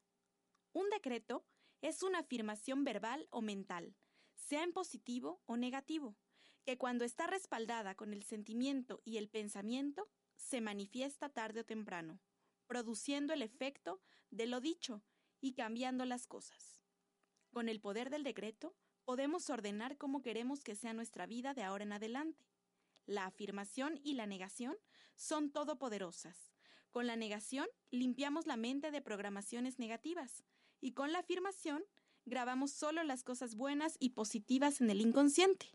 [0.75, 1.47] Un decreto
[1.81, 3.97] es una afirmación verbal o mental,
[4.35, 6.19] sea en positivo o negativo,
[6.67, 12.21] que cuando está respaldada con el sentimiento y el pensamiento, se manifiesta tarde o temprano,
[12.67, 15.03] produciendo el efecto de lo dicho
[15.41, 16.83] y cambiando las cosas.
[17.53, 18.75] Con el poder del decreto,
[19.05, 22.45] podemos ordenar cómo queremos que sea nuestra vida de ahora en adelante.
[23.07, 24.77] La afirmación y la negación
[25.17, 26.53] son todopoderosas.
[26.91, 30.45] Con la negación limpiamos la mente de programaciones negativas
[30.81, 31.85] y con la afirmación
[32.27, 35.67] grabamos solo las cosas buenas y positivas en el inconsciente.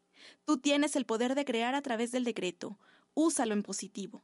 [0.46, 2.80] Tú tienes el poder de crear a través del decreto.
[3.14, 4.24] Úsalo en positivo.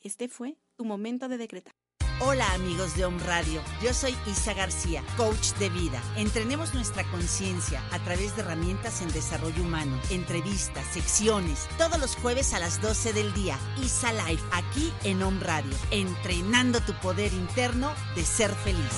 [0.00, 1.74] Este fue tu momento de decretar.
[2.20, 6.00] Hola amigos de Home Radio, yo soy Isa García, coach de vida.
[6.16, 12.54] Entrenemos nuestra conciencia a través de herramientas en desarrollo humano, entrevistas, secciones, todos los jueves
[12.54, 13.58] a las 12 del día.
[13.82, 18.94] Isa Live, aquí en Home Radio, entrenando tu poder interno de ser feliz.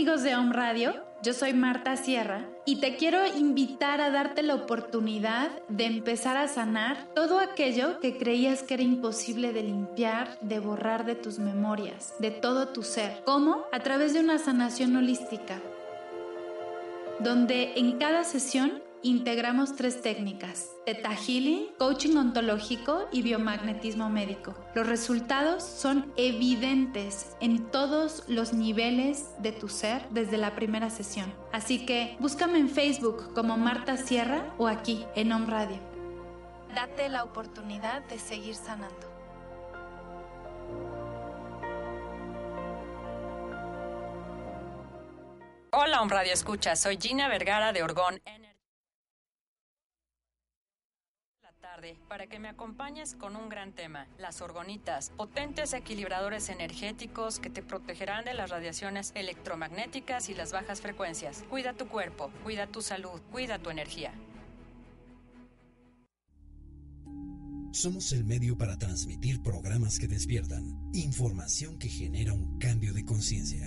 [0.00, 4.54] Amigos de Home Radio, yo soy Marta Sierra y te quiero invitar a darte la
[4.54, 10.58] oportunidad de empezar a sanar todo aquello que creías que era imposible de limpiar, de
[10.58, 13.20] borrar de tus memorias, de todo tu ser.
[13.26, 13.64] ¿Cómo?
[13.72, 15.60] A través de una sanación holística,
[17.18, 24.54] donde en cada sesión integramos tres técnicas, Theta Healing, coaching ontológico y biomagnetismo médico.
[24.74, 31.32] Los resultados son evidentes en todos los niveles de tu ser desde la primera sesión.
[31.52, 35.78] Así que búscame en Facebook como Marta Sierra o aquí en Home Radio.
[36.74, 39.10] Date la oportunidad de seguir sanando.
[45.72, 46.76] Hola, Home Radio Escucha.
[46.76, 48.20] Soy Gina Vergara de Orgón.
[52.08, 57.62] Para que me acompañes con un gran tema, las orgonitas, potentes equilibradores energéticos que te
[57.62, 61.44] protegerán de las radiaciones electromagnéticas y las bajas frecuencias.
[61.48, 64.12] Cuida tu cuerpo, cuida tu salud, cuida tu energía.
[67.72, 73.66] Somos el medio para transmitir programas que despiertan, información que genera un cambio de conciencia.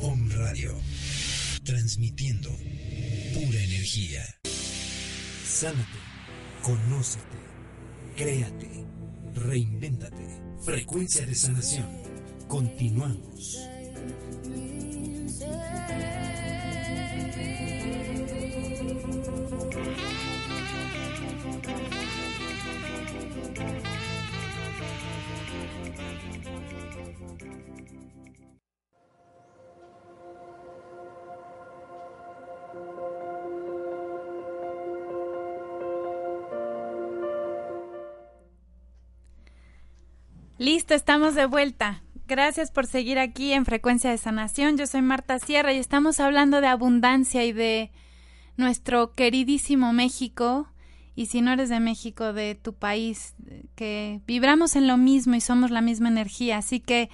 [0.00, 0.74] Om Radio,
[1.64, 4.22] transmitiendo pura energía.
[5.44, 5.98] Sánate,
[6.62, 7.38] conócete,
[8.16, 8.84] créate,
[9.34, 10.42] reinvéntate.
[10.64, 11.88] Frecuencia de sanación.
[12.48, 13.58] Continuamos.
[40.62, 42.04] Listo, estamos de vuelta.
[42.28, 44.78] Gracias por seguir aquí en Frecuencia de Sanación.
[44.78, 47.90] Yo soy Marta Sierra y estamos hablando de abundancia y de
[48.56, 50.68] nuestro queridísimo México.
[51.16, 53.34] Y si no eres de México, de tu país,
[53.74, 56.58] que vibramos en lo mismo y somos la misma energía.
[56.58, 57.10] Así que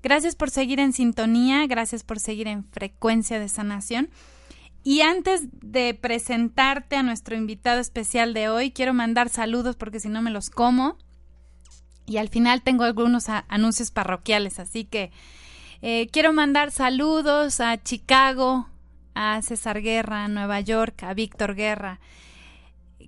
[0.00, 4.10] gracias por seguir en sintonía, gracias por seguir en Frecuencia de Sanación.
[4.84, 10.08] Y antes de presentarte a nuestro invitado especial de hoy, quiero mandar saludos porque si
[10.08, 10.98] no me los como.
[12.06, 15.12] Y al final tengo algunos anuncios parroquiales, así que
[15.80, 18.68] eh, quiero mandar saludos a Chicago,
[19.14, 22.00] a César Guerra, a Nueva York, a Víctor Guerra.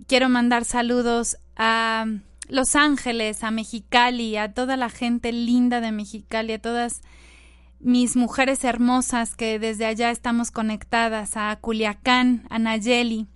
[0.07, 2.07] Quiero mandar saludos a
[2.49, 7.03] Los Ángeles, a Mexicali, a toda la gente linda de Mexicali, a todas
[7.81, 13.29] mis mujeres hermosas que desde allá estamos conectadas, a Culiacán, a Nayeli,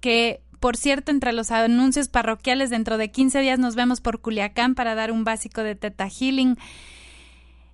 [0.00, 4.74] que por cierto, entre los anuncios parroquiales, dentro de 15 días nos vemos por Culiacán
[4.74, 6.56] para dar un básico de Teta Healing.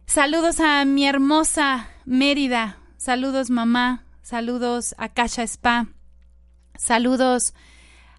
[0.07, 2.79] Saludos a mi hermosa Mérida.
[2.97, 4.05] Saludos, mamá.
[4.23, 5.89] Saludos a Kasha Spa.
[6.77, 7.55] Saludos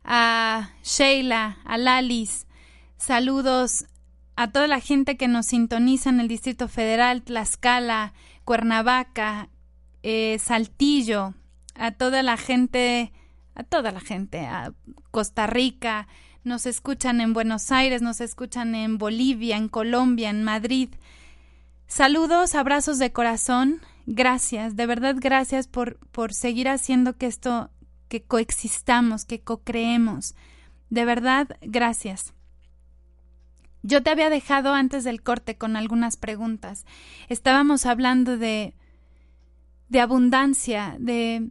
[0.03, 2.45] a Sheila, a Lalis.
[2.97, 3.85] Saludos
[4.35, 8.13] a toda la gente que nos sintoniza en el Distrito Federal, Tlaxcala,
[8.43, 9.49] Cuernavaca,
[10.03, 11.33] eh, Saltillo,
[11.75, 13.13] a toda la gente
[13.57, 14.73] a toda la gente, a
[15.11, 16.07] Costa Rica,
[16.43, 20.89] nos escuchan en Buenos Aires, nos escuchan en Bolivia, en Colombia, en Madrid.
[21.87, 27.71] Saludos, abrazos de corazón, gracias, de verdad gracias por, por seguir haciendo que esto,
[28.07, 30.35] que coexistamos, que co-creemos.
[30.89, 32.33] De verdad, gracias.
[33.83, 36.85] Yo te había dejado antes del corte con algunas preguntas.
[37.27, 38.73] Estábamos hablando de
[39.89, 41.49] de abundancia, de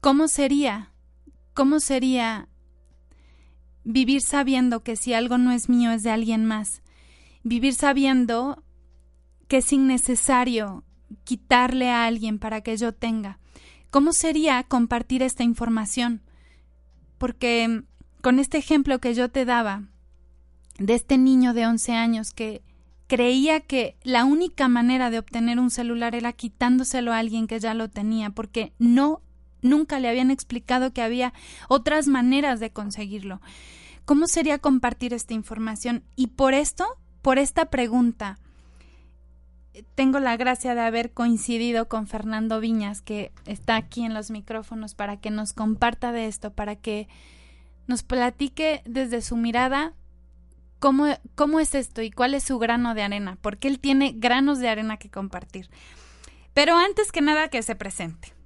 [0.00, 0.90] cómo sería
[1.58, 2.46] ¿Cómo sería
[3.82, 6.82] vivir sabiendo que si algo no es mío es de alguien más?
[7.42, 8.62] Vivir sabiendo
[9.48, 10.84] que es innecesario
[11.24, 13.40] quitarle a alguien para que yo tenga.
[13.90, 16.22] ¿Cómo sería compartir esta información?
[17.18, 17.82] Porque
[18.22, 19.82] con este ejemplo que yo te daba
[20.78, 22.62] de este niño de 11 años que
[23.08, 27.74] creía que la única manera de obtener un celular era quitándoselo a alguien que ya
[27.74, 29.22] lo tenía, porque no
[29.62, 31.32] nunca le habían explicado que había
[31.68, 33.40] otras maneras de conseguirlo.
[34.04, 36.02] ¿Cómo sería compartir esta información?
[36.16, 36.86] Y por esto,
[37.22, 38.38] por esta pregunta,
[39.94, 44.94] tengo la gracia de haber coincidido con Fernando Viñas, que está aquí en los micrófonos,
[44.94, 47.08] para que nos comparta de esto, para que
[47.86, 49.94] nos platique desde su mirada
[50.78, 54.58] cómo, cómo es esto y cuál es su grano de arena, porque él tiene granos
[54.58, 55.70] de arena que compartir.
[56.54, 58.37] Pero antes que nada, que se presente.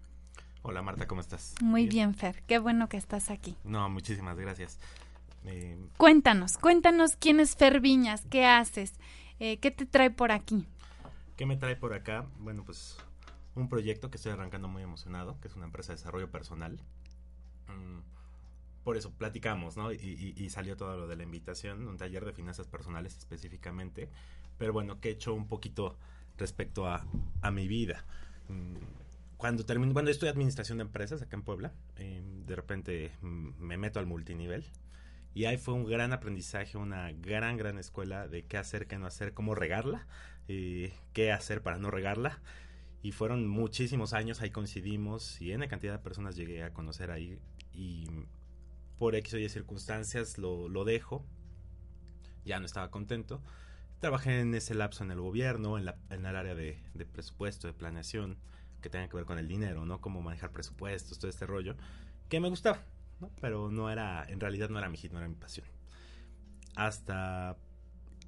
[0.64, 1.56] Hola Marta, ¿cómo estás?
[1.60, 3.56] Muy bien, Fer, qué bueno que estás aquí.
[3.64, 4.78] No, muchísimas gracias.
[5.44, 8.94] Eh, cuéntanos, cuéntanos quién es Fer Viñas, qué haces,
[9.40, 10.68] eh, qué te trae por aquí.
[11.36, 12.26] ¿Qué me trae por acá?
[12.38, 12.96] Bueno, pues
[13.56, 16.78] un proyecto que estoy arrancando muy emocionado, que es una empresa de desarrollo personal.
[17.66, 17.98] Mm,
[18.84, 19.90] por eso platicamos, ¿no?
[19.92, 24.08] Y, salió todo lo de la invitación, un taller de finanzas personales específicamente.
[24.58, 25.96] Pero bueno, que he hecho un poquito
[26.38, 27.04] respecto a,
[27.40, 28.04] a mi vida.
[28.48, 29.01] Mm,
[29.42, 33.98] cuando termino, cuando estoy administración de empresas acá en Puebla, em, de repente me meto
[33.98, 34.64] al multinivel
[35.34, 39.06] y ahí fue un gran aprendizaje, una gran, gran escuela de qué hacer, qué no
[39.06, 40.06] hacer, cómo regarla,
[40.46, 42.40] eh, qué hacer para no regarla.
[43.02, 47.10] Y fueron muchísimos años, ahí coincidimos y en la cantidad de personas llegué a conocer
[47.10, 47.40] ahí
[47.72, 48.06] y
[48.96, 51.26] por X o Y circunstancias lo, lo dejo,
[52.44, 53.42] ya no estaba contento.
[53.98, 57.66] Trabajé en ese lapso en el gobierno, en, la, en el área de, de presupuesto,
[57.66, 58.38] de planeación
[58.82, 60.00] que tenga que ver con el dinero, ¿no?
[60.00, 61.76] Cómo manejar presupuestos, todo este rollo,
[62.28, 62.84] que me gustaba,
[63.20, 63.30] ¿no?
[63.40, 65.66] Pero no era, en realidad no era mi hit, no era mi pasión.
[66.76, 67.56] Hasta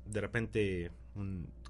[0.06, 0.90] de repente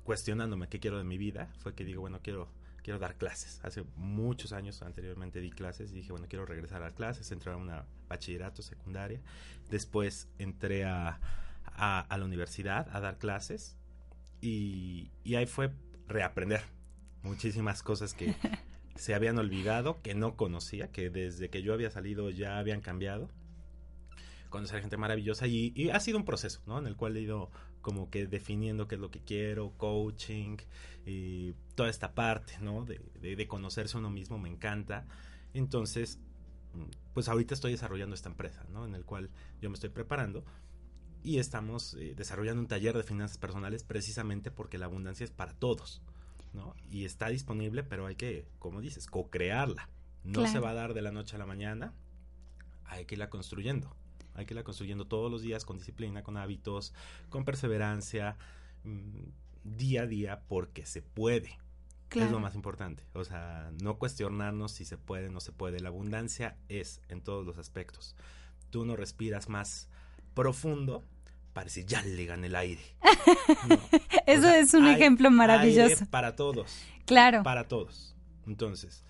[0.05, 2.49] cuestionándome qué quiero de mi vida, fue que digo, bueno, quiero
[2.85, 3.61] quiero dar clases.
[3.65, 7.57] Hace muchos años anteriormente di clases y dije, bueno, quiero regresar a clases, entré a
[7.57, 9.21] una bachillerato secundaria,
[9.71, 11.19] después entré a,
[11.65, 13.79] a, la universidad a dar clases
[14.43, 15.73] y, y ahí fue
[16.07, 16.61] reaprender
[17.23, 18.37] muchísimas cosas que,
[18.95, 23.29] se habían olvidado, que no conocía, que desde que yo había salido ya habían cambiado.
[24.51, 26.79] Conocer gente maravillosa y, ha sido un proceso, ¿no?
[26.79, 30.57] En el cual he ido como que definiendo qué es lo que quiero, coaching,
[31.05, 32.85] y toda esta parte, ¿no?
[32.85, 35.07] De, de, conocerse uno mismo me encanta.
[35.55, 36.21] Entonces,
[37.13, 38.87] pues ahorita estoy desarrollando esta empresa, ¿no?
[38.87, 39.29] En el cual
[39.61, 40.45] yo me estoy preparando
[41.25, 45.55] y estamos eh, desarrollando un taller de finanzas personales precisamente porque la abundancia es para
[45.55, 46.03] todos.
[46.55, 46.75] ¿No?
[46.89, 49.91] Y está disponible, pero hay que, como dices, co-crearla.
[50.23, 51.93] No se va a dar de la noche a la mañana,
[52.87, 53.95] hay que irla construyendo.
[54.35, 56.95] Hay que irla construyendo todos los días con disciplina, con hábitos,
[57.29, 58.37] con perseverancia,
[58.85, 59.25] mm,
[59.65, 61.59] día a día, porque se puede.
[62.11, 63.05] Es lo más importante.
[63.13, 65.81] O sea, no cuestionarnos si se puede o no se puede.
[65.81, 68.15] La abundancia es en todos los aspectos.
[68.71, 69.89] Tú no respiras más
[70.33, 71.03] profundo
[71.55, 72.83] parece ya le gané el aire.
[74.27, 76.05] Eso es un ejemplo maravilloso.
[76.11, 76.83] para todos.
[77.07, 77.43] Claro.
[77.43, 78.15] Para todos.
[78.47, 79.05] Entonces,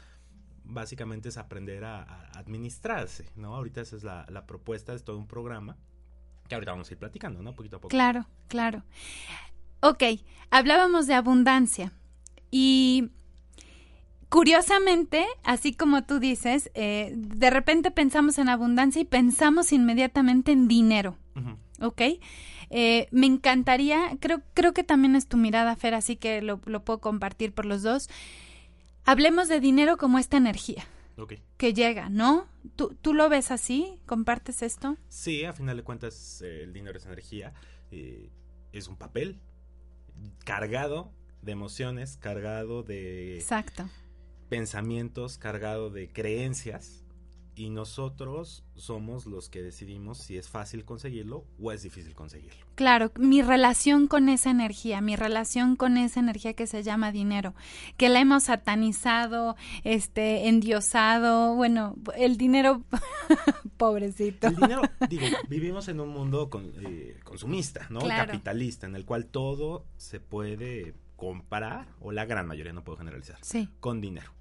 [0.63, 3.57] básicamente es aprender a, administrarse, ¿no?
[3.57, 5.77] Ahorita esa es la, la, propuesta, es todo un programa
[6.49, 7.55] que ahorita vamos a ir platicando, ¿no?
[7.55, 7.89] Poquito a poco.
[7.89, 8.85] Claro, claro.
[9.81, 10.03] Ok,
[10.51, 11.93] hablábamos de abundancia
[12.51, 13.11] y
[14.29, 20.69] curiosamente, así como tú dices, eh, de repente pensamos en abundancia y pensamos inmediatamente en
[20.69, 21.57] dinero, Ujú.
[21.81, 22.01] ¿Ok?
[22.71, 26.85] Eh, me encantaría, creo, creo que también es tu mirada, Fer, así que lo, lo
[26.85, 28.09] puedo compartir por los dos.
[29.05, 30.85] Hablemos de dinero como esta energía
[31.19, 31.35] Ok.
[31.59, 32.47] que llega, ¿no?
[32.77, 33.99] ¿Tú, tú lo ves así?
[34.07, 34.97] ¿Compartes esto?
[35.09, 37.53] Sí, a final de cuentas eh, el dinero es energía,
[37.91, 38.31] eh,
[38.73, 39.39] es un papel
[40.45, 41.13] cargado
[41.43, 43.89] de emociones, cargado de Exacto.
[44.49, 47.04] pensamientos, cargado de creencias
[47.57, 52.67] y nosotros somos los que decidimos si es fácil conseguirlo o es difícil conseguirlo.
[52.75, 57.55] Claro, mi relación con esa energía, mi relación con esa energía que se llama dinero,
[57.97, 62.83] que la hemos satanizado, este, endiosado, bueno, el dinero,
[63.77, 64.49] pobrecito.
[64.49, 68.01] El dinero, digo, vivimos en un mundo con- eh, consumista, ¿no?
[68.01, 68.27] Claro.
[68.33, 73.39] Capitalista, en el cual todo se puede comprar, o la gran mayoría, no puedo generalizar,
[73.43, 74.33] Sí, con dinero.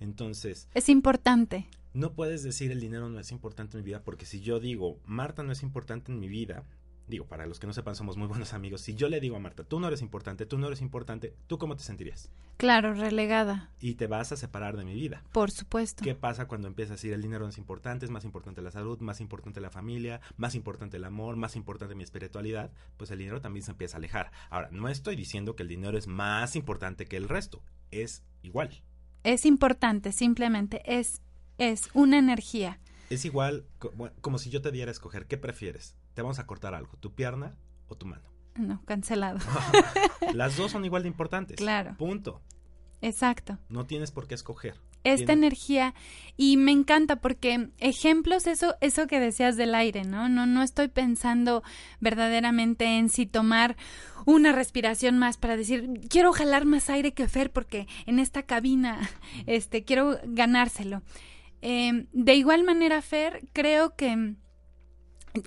[0.00, 1.66] Entonces, es importante.
[1.96, 5.00] No puedes decir el dinero no es importante en mi vida, porque si yo digo,
[5.06, 6.64] Marta no es importante en mi vida,
[7.08, 9.38] digo, para los que no sepan, somos muy buenos amigos, si yo le digo a
[9.40, 12.30] Marta, tú no eres importante, tú no eres importante, ¿tú cómo te sentirías?
[12.58, 15.22] Claro, relegada, Y te vas a separar de mi vida.
[15.32, 16.04] por supuesto.
[16.04, 18.70] ¿Qué pasa cuando empiezas a decir el dinero no es importante, es más importante la
[18.70, 22.72] salud, más importante la familia, más importante el amor, más importante mi espiritualidad?
[22.98, 24.32] Pues el dinero también se empieza a alejar.
[24.50, 28.82] Ahora, no estoy diciendo que el dinero es más importante que el resto, es igual.
[29.22, 31.20] Es importante, simplemente es,
[31.58, 32.78] es una energía.
[33.10, 33.66] Es igual
[34.20, 35.94] como si yo te diera a escoger, ¿qué prefieres?
[36.14, 37.56] Te vamos a cortar algo, tu pierna
[37.88, 38.24] o tu mano.
[38.56, 39.38] No, cancelado.
[40.34, 41.56] Las dos son igual de importantes.
[41.56, 41.94] Claro.
[41.98, 42.40] Punto.
[43.02, 43.58] Exacto.
[43.68, 44.74] No tienes por qué escoger.
[45.04, 45.94] esta Tienes- energía
[46.38, 50.88] y me encanta porque ejemplos eso eso que decías del aire no no no estoy
[50.88, 51.62] pensando
[52.00, 53.76] verdaderamente en si tomar
[54.24, 58.98] una respiración más para decir quiero jalar más aire que Fer porque en esta cabina
[59.46, 61.02] este quiero ganárselo
[61.68, 64.36] Eh, de igual manera Fer creo que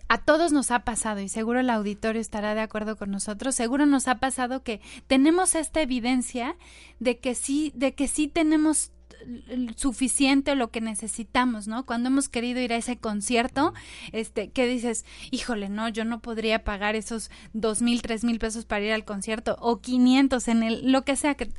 [0.09, 3.85] a todos nos ha pasado y seguro el auditorio estará de acuerdo con nosotros, seguro
[3.85, 6.57] nos ha pasado que tenemos esta evidencia
[6.99, 8.91] de que sí, de que sí tenemos
[9.77, 11.85] suficiente o lo que necesitamos, ¿no?
[11.85, 13.73] Cuando hemos querido ir a ese concierto,
[14.11, 18.65] este, que dices, híjole, no, yo no podría pagar esos dos mil, tres mil pesos
[18.65, 21.49] para ir al concierto o 500 en el, lo que sea que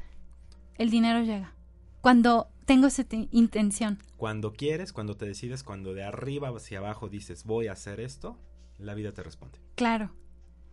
[0.76, 1.54] el dinero llega.
[2.02, 3.98] Cuando tengo esa te- intención.
[4.16, 8.38] Cuando quieres, cuando te decides, cuando de arriba hacia abajo dices voy a hacer esto,
[8.78, 9.58] la vida te responde.
[9.74, 10.12] Claro.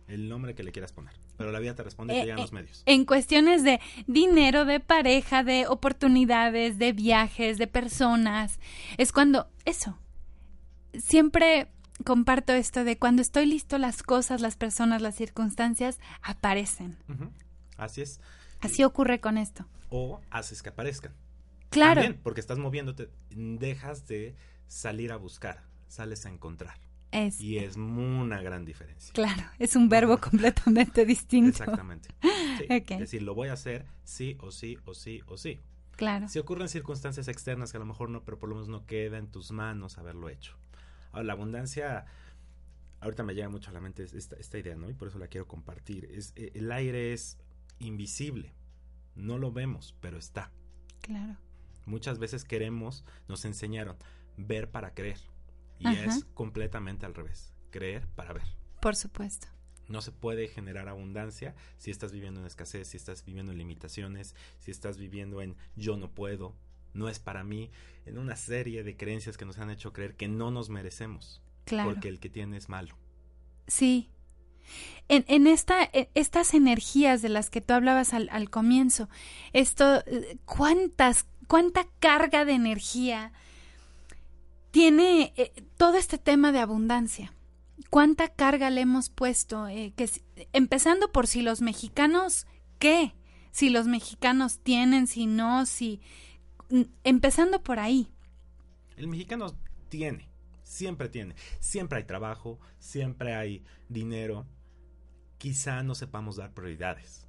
[0.06, 1.14] El nombre que le quieras poner.
[1.36, 2.82] Pero la vida te responde y Eh, te llegan eh, los medios.
[2.86, 8.60] En cuestiones de dinero, de pareja, de oportunidades, de viajes, de personas.
[8.96, 9.98] Es cuando eso.
[10.94, 11.66] Siempre
[12.04, 16.96] comparto esto de cuando estoy listo, las cosas, las personas, las circunstancias aparecen.
[17.76, 18.20] Así es.
[18.60, 19.66] Así ocurre con esto.
[19.90, 21.12] O haces que aparezcan.
[21.70, 22.00] Claro.
[22.00, 24.34] También, porque estás moviéndote, dejas de
[24.66, 26.78] salir a buscar, sales a encontrar.
[27.10, 29.12] Es, Y es una gran diferencia.
[29.14, 31.62] claro, es un verbo completamente distinto.
[31.62, 32.08] Exactamente.
[32.20, 32.28] Sí.
[32.68, 35.60] Es decir, lo voy a hacer sí o sí o sí o sí.
[35.92, 36.28] Claro.
[36.28, 39.18] Si ocurren circunstancias externas que a lo mejor no, pero por lo menos no queda
[39.18, 40.56] en tus manos haberlo hecho.
[41.12, 42.06] Ahora, la abundancia,
[43.00, 44.90] ahorita me llega mucho a la mente esta, esta idea, ¿no?
[44.90, 46.04] Y por eso la quiero compartir.
[46.12, 47.38] Es, eh, el aire es
[47.78, 48.54] invisible,
[49.14, 50.52] no lo vemos, pero está.
[51.00, 51.36] Claro.
[51.88, 53.96] Muchas veces queremos, nos enseñaron,
[54.36, 55.18] ver para creer.
[55.80, 56.04] Y Ajá.
[56.04, 58.42] es completamente al revés, creer para ver.
[58.80, 59.46] Por supuesto.
[59.88, 64.34] No se puede generar abundancia si estás viviendo en escasez, si estás viviendo en limitaciones,
[64.58, 66.54] si estás viviendo en yo no puedo,
[66.92, 67.70] no es para mí,
[68.04, 71.90] en una serie de creencias que nos han hecho creer que no nos merecemos, Claro.
[71.90, 72.96] porque el que tiene es malo.
[73.66, 74.10] Sí.
[75.08, 79.08] En, en esta, en estas energías de las que tú hablabas al, al comienzo,
[79.54, 83.32] esto, eh, cuántas, cuánta carga de energía
[84.70, 87.34] tiene eh, todo este tema de abundancia.
[87.90, 90.08] Cuánta carga le hemos puesto, eh, que
[90.52, 92.46] empezando por si los mexicanos,
[92.78, 93.14] ¿qué?
[93.50, 96.00] Si los mexicanos tienen, si no, si,
[97.02, 98.12] empezando por ahí.
[98.96, 99.56] El mexicano
[99.88, 100.28] tiene,
[100.62, 104.46] siempre tiene, siempre hay trabajo, siempre hay dinero,
[105.38, 107.26] quizá no sepamos dar prioridades,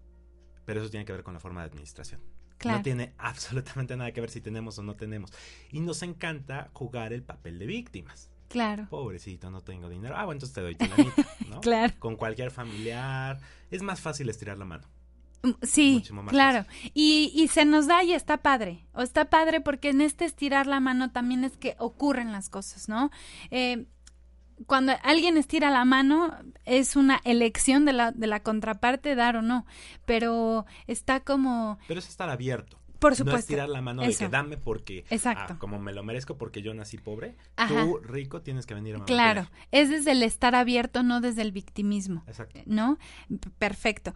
[0.65, 2.21] pero eso tiene que ver con la forma de administración.
[2.59, 2.77] Claro.
[2.77, 5.33] No tiene absolutamente nada que ver si tenemos o no tenemos.
[5.71, 8.29] Y nos encanta jugar el papel de víctimas.
[8.49, 8.87] Claro.
[8.89, 10.15] Pobrecito, no tengo dinero.
[10.17, 11.61] Ah, bueno, entonces te doy tu lanita, ¿no?
[11.61, 11.93] Claro.
[11.99, 13.39] Con cualquier familiar.
[13.71, 14.87] Es más fácil estirar la mano.
[15.43, 16.65] Mm, Sí, claro.
[16.93, 18.85] Y, y se nos da y está padre.
[18.93, 22.89] O está padre porque en este estirar la mano también es que ocurren las cosas,
[22.89, 23.11] ¿no?
[23.51, 23.85] Eh,
[24.67, 26.35] cuando alguien estira la mano
[26.65, 29.65] es una elección de la, de la contraparte dar o no,
[30.05, 31.77] pero está como...
[31.87, 32.77] Pero es estar abierto.
[32.99, 33.47] Por No es supuesto.
[33.47, 34.25] tirar la mano de Eso.
[34.25, 35.53] que dame porque, Exacto.
[35.53, 37.85] ah, como me lo merezco porque yo nací pobre, Ajá.
[37.85, 39.67] tú rico tienes que venir a Claro, mantener.
[39.71, 42.23] es desde el estar abierto, no desde el victimismo.
[42.27, 42.59] Exacto.
[42.65, 42.97] ¿No?
[43.57, 44.13] Perfecto.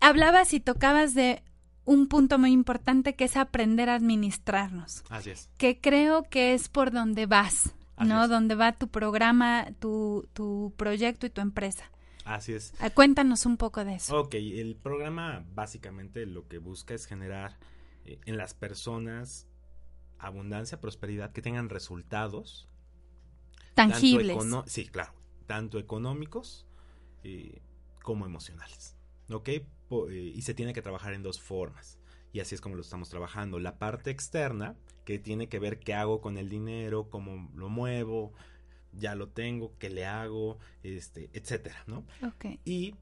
[0.00, 1.42] Hablabas y tocabas de
[1.84, 5.48] un punto muy importante que es aprender a administrarnos, Así es.
[5.56, 8.24] que creo que es por donde vas, Así ¿no?
[8.24, 8.30] es.
[8.30, 11.90] Donde va tu programa, tu, tu proyecto y tu empresa.
[12.24, 12.74] Así es.
[12.80, 14.18] Ah, Cuéntanos un poco de eso.
[14.20, 17.58] Ok, el programa básicamente lo que busca es generar
[18.04, 19.46] eh, en las personas
[20.18, 22.68] abundancia, prosperidad, que tengan resultados
[23.74, 24.36] tanto Tangibles.
[24.36, 25.12] econo- sí, claro,
[25.46, 26.66] tanto económicos
[27.24, 27.60] eh,
[28.02, 28.96] como emocionales.
[29.30, 29.48] ¿Ok?
[29.88, 31.98] Po- eh, y se tiene que trabajar en dos formas.
[32.32, 33.58] Y así es como lo estamos trabajando.
[33.58, 38.32] La parte externa, que tiene que ver qué hago con el dinero, cómo lo muevo,
[38.92, 42.04] ya lo tengo, qué le hago, este, etcétera, ¿no?
[42.64, 42.94] Y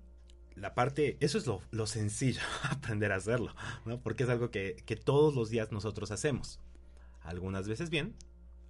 [0.54, 3.54] la parte, eso es lo, lo sencillo, aprender a hacerlo,
[3.84, 4.00] ¿no?
[4.00, 6.60] Porque es algo que, que todos los días nosotros hacemos.
[7.22, 8.14] Algunas veces bien,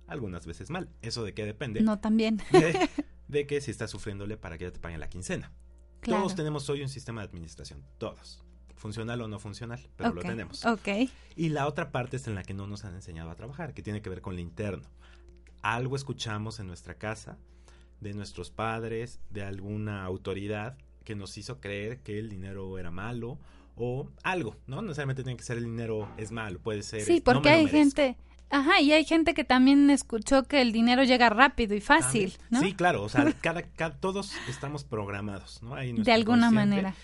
[0.07, 0.89] algunas veces mal.
[1.03, 1.81] ¿Eso de qué depende?
[1.81, 2.39] No también.
[2.51, 2.89] De,
[3.29, 5.53] de que si estás sufriéndole para que ya te paguen la quincena.
[6.01, 6.23] Claro.
[6.23, 8.45] Todos tenemos hoy un sistema de administración, todos.
[8.77, 10.64] Funcional o no funcional, pero lo tenemos.
[10.64, 10.89] Ok.
[11.35, 13.83] Y la otra parte es en la que no nos han enseñado a trabajar, que
[13.83, 14.89] tiene que ver con lo interno.
[15.62, 17.39] Algo escuchamos en nuestra casa,
[18.01, 23.39] de nuestros padres, de alguna autoridad que nos hizo creer que el dinero era malo
[23.77, 24.77] o algo, ¿no?
[24.77, 27.03] No necesariamente tiene que ser el dinero es malo, puede ser...
[27.03, 27.79] Sí, no porque me lo hay merezco.
[28.03, 28.16] gente,
[28.51, 32.37] ajá, y hay gente que también escuchó que el dinero llega rápido y fácil.
[32.51, 32.61] ¿no?
[32.61, 35.74] Sí, claro, o sea, cada, cada- todos estamos programados, ¿no?
[35.74, 36.95] Ahí de alguna manera.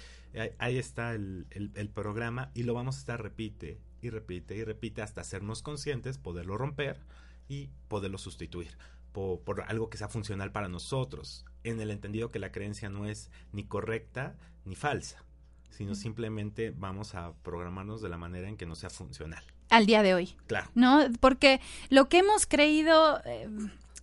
[0.59, 4.65] Ahí, está el, el- el programa y lo vamos a estar repite y repite y
[4.65, 7.01] repite hasta hacernos conscientes, poderlo romper
[7.49, 8.77] y poderlo sustituir
[9.13, 13.05] por, por algo que sea funcional para nosotros, en el entendido que la creencia no
[13.07, 15.23] es ni correcta ni falsa,
[15.71, 19.45] sino simplemente vamos a programarnos de la manera en que nos sea funcional.
[19.69, 20.71] Al día de hoy, Claro.
[20.75, 21.01] ¿no?
[21.21, 21.61] Porque
[21.91, 23.49] lo que hemos creído, eh,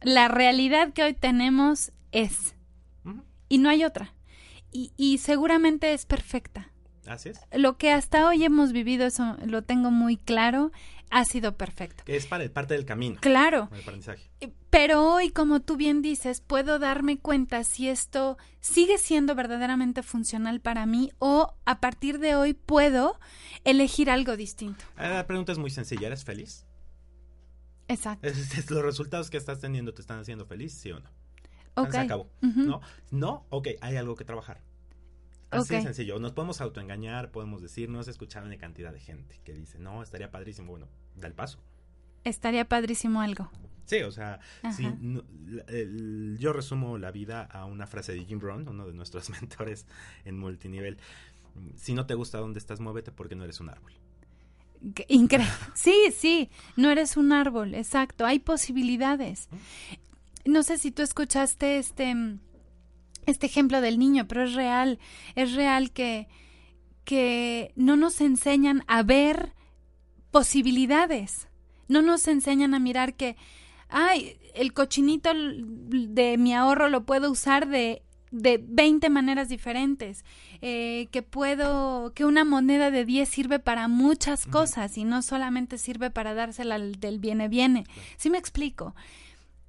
[0.03, 2.55] la realidad que hoy tenemos es,
[3.49, 4.13] y no hay otra.
[4.71, 6.71] Y, y seguramente es perfecta.
[7.07, 7.39] Así es.
[7.53, 10.71] Lo que hasta hoy hemos vivido, eso lo tengo muy claro,
[11.09, 12.03] ha sido perfecto.
[12.05, 13.17] Que es para, parte del camino.
[13.19, 14.29] Claro, El aprendizaje.
[14.69, 20.59] pero hoy, como tú bien dices, puedo darme cuenta si esto sigue siendo verdaderamente funcional
[20.61, 23.19] para mí o a partir de hoy puedo
[23.63, 24.85] elegir algo distinto.
[24.95, 26.67] Ah, La pregunta es muy sencilla, ¿eres feliz?
[27.87, 28.27] Exacto.
[28.27, 31.09] Es- es- ¿Los resultados que estás teniendo te están haciendo feliz, sí o no?
[31.91, 32.29] Se acabó.
[32.41, 32.81] ¿No?
[33.11, 34.61] No, ok, hay algo que trabajar.
[35.51, 35.83] Así de Ok.
[35.85, 36.19] sencillo.
[36.19, 40.03] Nos podemos autoengañar, podemos decir, no has escuchado una cantidad de gente que dice, no,
[40.03, 40.69] estaría padrísimo.
[40.71, 41.59] Bueno, da el paso.
[42.23, 43.49] Estaría padrísimo algo.
[43.85, 44.39] Sí, o sea,
[44.75, 45.23] si no-
[45.67, 49.87] el- yo resumo la vida a una frase de Jim Rohn, uno de nuestros mentores
[50.25, 50.97] en multinivel.
[51.75, 53.93] Si no te gusta dónde estás, muévete porque no eres un árbol.
[55.07, 55.49] Increíble.
[55.73, 58.25] Sí, sí, no eres un árbol, exacto.
[58.25, 59.49] Hay posibilidades.
[60.45, 62.15] No sé si tú escuchaste este,
[63.25, 64.99] este ejemplo del niño, pero es real.
[65.35, 66.27] Es real que,
[67.03, 69.53] que no nos enseñan a ver
[70.31, 71.47] posibilidades.
[71.87, 73.35] No nos enseñan a mirar que,
[73.89, 80.23] ay, el cochinito de mi ahorro lo puedo usar de, de 20 maneras diferentes.
[80.61, 85.77] Eh, que puedo, que una moneda de 10 sirve para muchas cosas y no solamente
[85.77, 87.85] sirve para dársela al del viene viene.
[88.17, 88.95] ¿Sí me explico?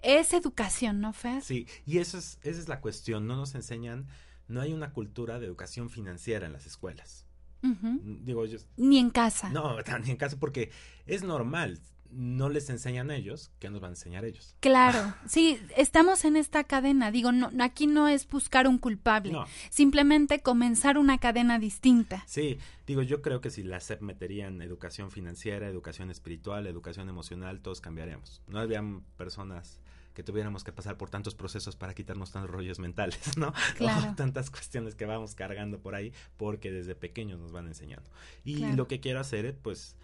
[0.03, 1.42] Es educación, ¿no, Fer?
[1.42, 3.26] Sí, y eso es, esa es la cuestión.
[3.26, 4.07] No nos enseñan,
[4.48, 7.26] no hay una cultura de educación financiera en las escuelas.
[7.62, 9.51] Digo, yo, Ni en casa.
[9.51, 10.70] no, ni en caso, porque
[11.07, 11.78] es normal.
[12.12, 14.57] No les enseñan a ellos, ¿qué nos van a enseñar ellos?
[14.59, 17.12] Claro, sí, estamos en esta cadena.
[17.12, 19.46] Digo, no, aquí no es buscar un culpable, No.
[19.70, 22.24] simplemente comenzar una cadena distinta.
[22.26, 27.61] Sí, digo, yo creo que si la SEP meterían educación financiera, educación espiritual, educación emocional,
[27.61, 28.42] todos cambiaríamos.
[28.48, 29.78] No habrían personas
[30.14, 33.52] que tuviéramos que pasar por tantos procesos para quitarnos tantos rollos mentales, ¿no?
[33.76, 34.11] Claro.
[34.11, 38.11] O tantas cuestiones que vamos cargando por ahí porque desde pequeños nos van enseñando.
[38.44, 38.76] Y Claro.
[38.76, 39.96] lo que quiero hacer, eh, pues,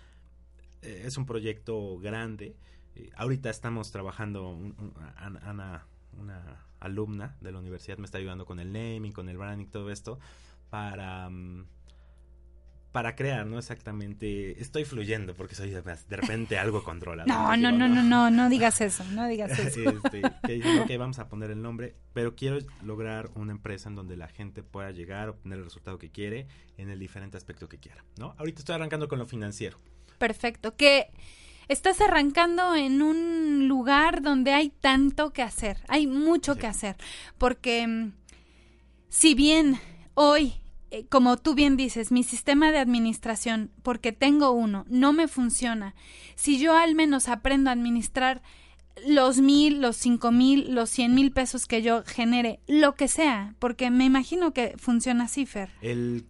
[0.83, 2.55] eh, es un proyecto grande.
[2.95, 5.87] Eh, ahorita estamos trabajando, un- un- Ana, Ana,
[6.19, 9.91] una alumna de la universidad me está ayudando con el naming, con el branding, todo
[9.91, 10.19] esto,
[10.71, 11.29] para...
[11.29, 11.67] mm,
[12.97, 13.59] para crear, ¿no?
[13.59, 14.59] Exactamente.
[14.59, 17.29] Estoy fluyendo porque soy de, repente algo controlado.
[17.29, 19.91] No, no, no, no, no, no digas eso, no digas eso.
[19.91, 24.17] este, que ok, vamos a poner el nombre, pero quiero lograr una empresa en donde
[24.17, 26.47] la gente pueda llegar, obtener el resultado que quiere
[26.79, 28.35] en el diferente aspecto que quiera, ¿no?
[28.39, 29.79] Ahorita estoy arrancando con lo financiero.
[30.17, 31.11] Perfecto, que
[31.69, 36.61] estás arrancando en un lugar donde hay tanto que hacer, hay mucho Sí.
[36.61, 36.97] que hacer,
[37.37, 38.13] porque mm,
[39.11, 39.79] si bien
[40.15, 40.63] hoy
[41.05, 45.95] como tú bien dices, mi sistema de administración, porque tengo uno, no me funciona.
[46.35, 48.43] Si yo al menos aprendo a administrar
[49.07, 53.55] los mil, los cinco mil, los cien mil pesos que yo genere, lo que sea,
[53.59, 55.71] porque me imagino que funciona así, Fer.
[55.83, 56.27] El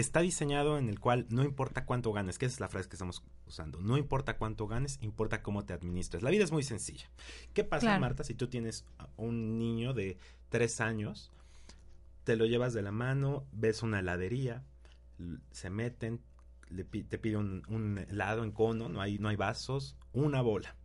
[0.00, 2.94] está diseñado en el cual no importa cuánto ganes, que esa es la frase que
[2.94, 6.22] estamos usando, no importa cuánto ganes, importa cómo te administres.
[6.22, 7.10] La vida es muy sencilla.
[7.52, 8.00] ¿Qué pasa, Claro.
[8.00, 10.18] Marta, si tú tienes a un niño de
[10.50, 11.32] tres años,
[12.28, 14.62] te lo llevas de la mano, ves una heladería,
[15.50, 16.20] se meten,
[17.08, 20.76] te pide un, un helado en cono, no hay, no hay vasos, una bola,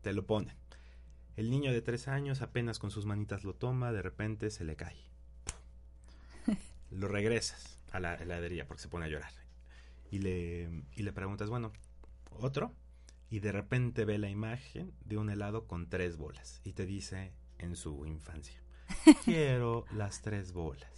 [0.00, 0.56] te lo ponen.
[1.36, 4.76] El niño de tres años apenas con sus manitas lo toma, de repente se le
[4.76, 4.96] cae.
[6.90, 9.32] Lo regresas a la heladería porque se pone a llorar.
[10.10, 11.70] Y le, y le preguntas, bueno,
[12.30, 12.72] ¿otro?
[13.28, 16.62] Y de repente ve la imagen de un helado con tres bolas.
[16.64, 18.62] Y te dice en su infancia,
[19.24, 20.88] quiero las tres bolas.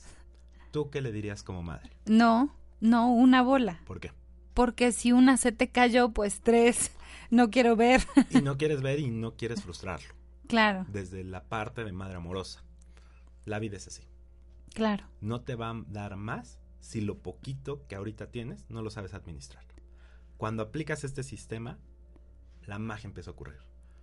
[0.71, 1.91] ¿Tú qué le dirías como madre?
[2.07, 3.81] No, no, una bola.
[3.87, 4.13] ¿Por qué?
[4.55, 6.93] Porque si una se te cayó, pues tres.
[7.33, 8.03] No quiero ver.
[8.31, 10.13] Y no quieres ver y no quieres frustrarlo.
[10.49, 12.65] claro, Desde la parte de madre amorosa.
[13.45, 14.03] La vida es así.
[14.75, 15.05] claro.
[15.21, 19.15] no te va a dar más si lo poquito que ahorita tienes no lo sabes
[19.15, 19.65] administrar.
[20.39, 21.79] Cuando aplicas este sistema,
[22.67, 23.61] la magia empieza a ocurrir.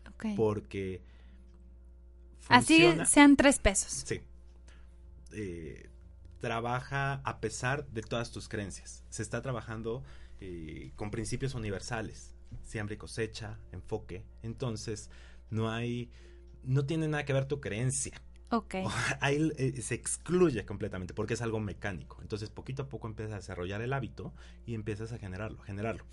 [0.09, 0.27] Ok.
[0.37, 1.03] Porque
[2.49, 4.03] Así sean tres pesos.
[4.05, 4.21] Sí.
[5.33, 5.89] Eh,
[6.39, 9.03] trabaja a pesar de todas tus creencias.
[9.09, 10.03] Se está trabajando
[10.39, 12.35] eh, con principios universales.
[12.63, 14.23] Siembra y cosecha, enfoque.
[14.43, 15.09] Entonces,
[15.49, 16.11] no hay...
[16.63, 18.21] No tiene nada que ver tu creencia.
[18.49, 18.75] Ok.
[19.19, 22.19] Ahí eh, se excluye completamente porque es algo mecánico.
[22.21, 24.33] Entonces, poquito a poco empiezas a desarrollar el hábito
[24.65, 26.05] y empiezas a generarlo, generarlo.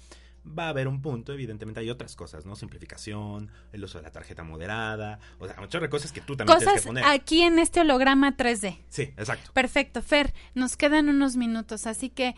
[0.47, 2.55] Va a haber un punto, evidentemente hay otras cosas, ¿no?
[2.55, 6.73] Simplificación, el uso de la tarjeta moderada, o sea, muchas cosas que tú también tienes
[6.75, 7.05] Cosas que poner.
[7.07, 8.79] aquí en este holograma 3D.
[8.89, 9.53] Sí, exacto.
[9.53, 12.35] Perfecto, Fer, nos quedan unos minutos, así que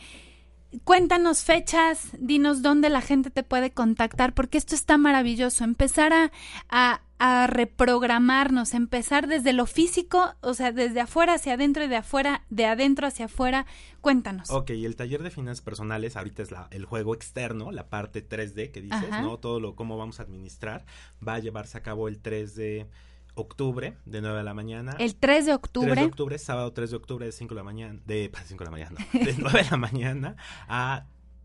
[0.84, 6.32] cuéntanos fechas, dinos dónde la gente te puede contactar, porque esto está maravilloso, empezar a,
[6.68, 11.96] a, a reprogramarnos, empezar desde lo físico, o sea, desde afuera hacia adentro y de
[11.96, 13.64] afuera, de adentro hacia afuera,
[14.00, 14.50] cuéntanos.
[14.50, 18.20] Ok, y el taller de finanzas personales, ahorita es la- el juego externo, la parte
[18.26, 19.22] 3D que dices, Ajá.
[19.22, 19.38] ¿no?
[19.38, 20.84] Todo lo cómo vamos a administrar,
[21.26, 22.86] va a llevarse a cabo el 3 de
[23.34, 24.96] octubre, de 9 de la mañana.
[24.98, 27.64] El 3 de octubre, 3 de octubre, sábado 3 de octubre de 5 de la
[27.64, 30.36] mañana, de 5 de la mañana, no, de 9 de la mañana
[30.68, 31.04] a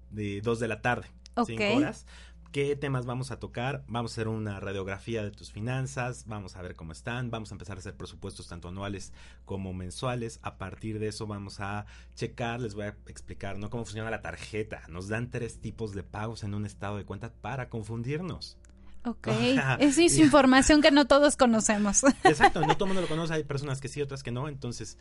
[0.10, 1.48] de 2 de la tarde, Ok.
[1.48, 2.06] 5 horas.
[2.52, 3.86] ¿Qué temas vamos a tocar?
[3.88, 7.56] Vamos a hacer una radiografía de tus finanzas, vamos a ver cómo están, vamos a
[7.56, 9.14] empezar a hacer presupuestos tanto anuales
[9.46, 10.42] como mensuales.
[10.42, 13.70] A partir de eso vamos a checar, les voy a explicar ¿no?
[13.70, 14.82] cómo funciona la tarjeta.
[14.90, 18.58] Nos dan tres tipos de pagos en un estado de cuenta para confundirnos.
[19.06, 19.28] Ok,
[19.80, 22.04] esa es información que no todos conocemos.
[22.24, 24.98] Exacto, no todo el mundo lo conoce, hay personas que sí, otras que no, entonces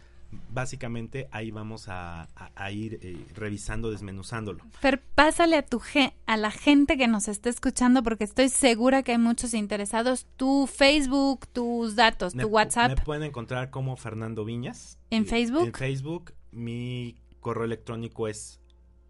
[0.48, 4.64] básicamente ahí vamos a, a- a ir eh, revisando, desmenuzándolo.
[4.80, 5.80] Fer, pásale a tu
[6.26, 10.26] a la gente que nos está escuchando porque estoy segura que hay muchos interesados.
[10.36, 12.90] Tu Facebook, tus datos, Me tu WhatsApp.
[12.98, 14.98] Me pueden encontrar como Fernando Viñas.
[15.10, 15.66] ¿En Facebook?
[15.66, 18.60] En Facebook, mi correo electrónico es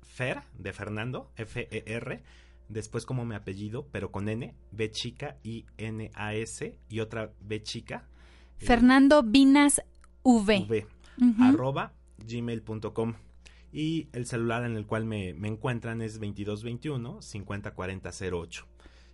[0.03, 2.23] Fer, de Fernando, F-E-R,
[2.71, 8.07] después como mi apellido, pero con N, B chica y N-A-S, y otra B chica.
[8.61, 9.83] eh, Fernando Vinas
[10.23, 10.67] V.
[10.69, 10.87] V.
[11.41, 11.93] Arroba
[12.27, 13.15] gmail.com
[13.73, 18.67] y el celular en el cual me, me encuentran es 2221 504008.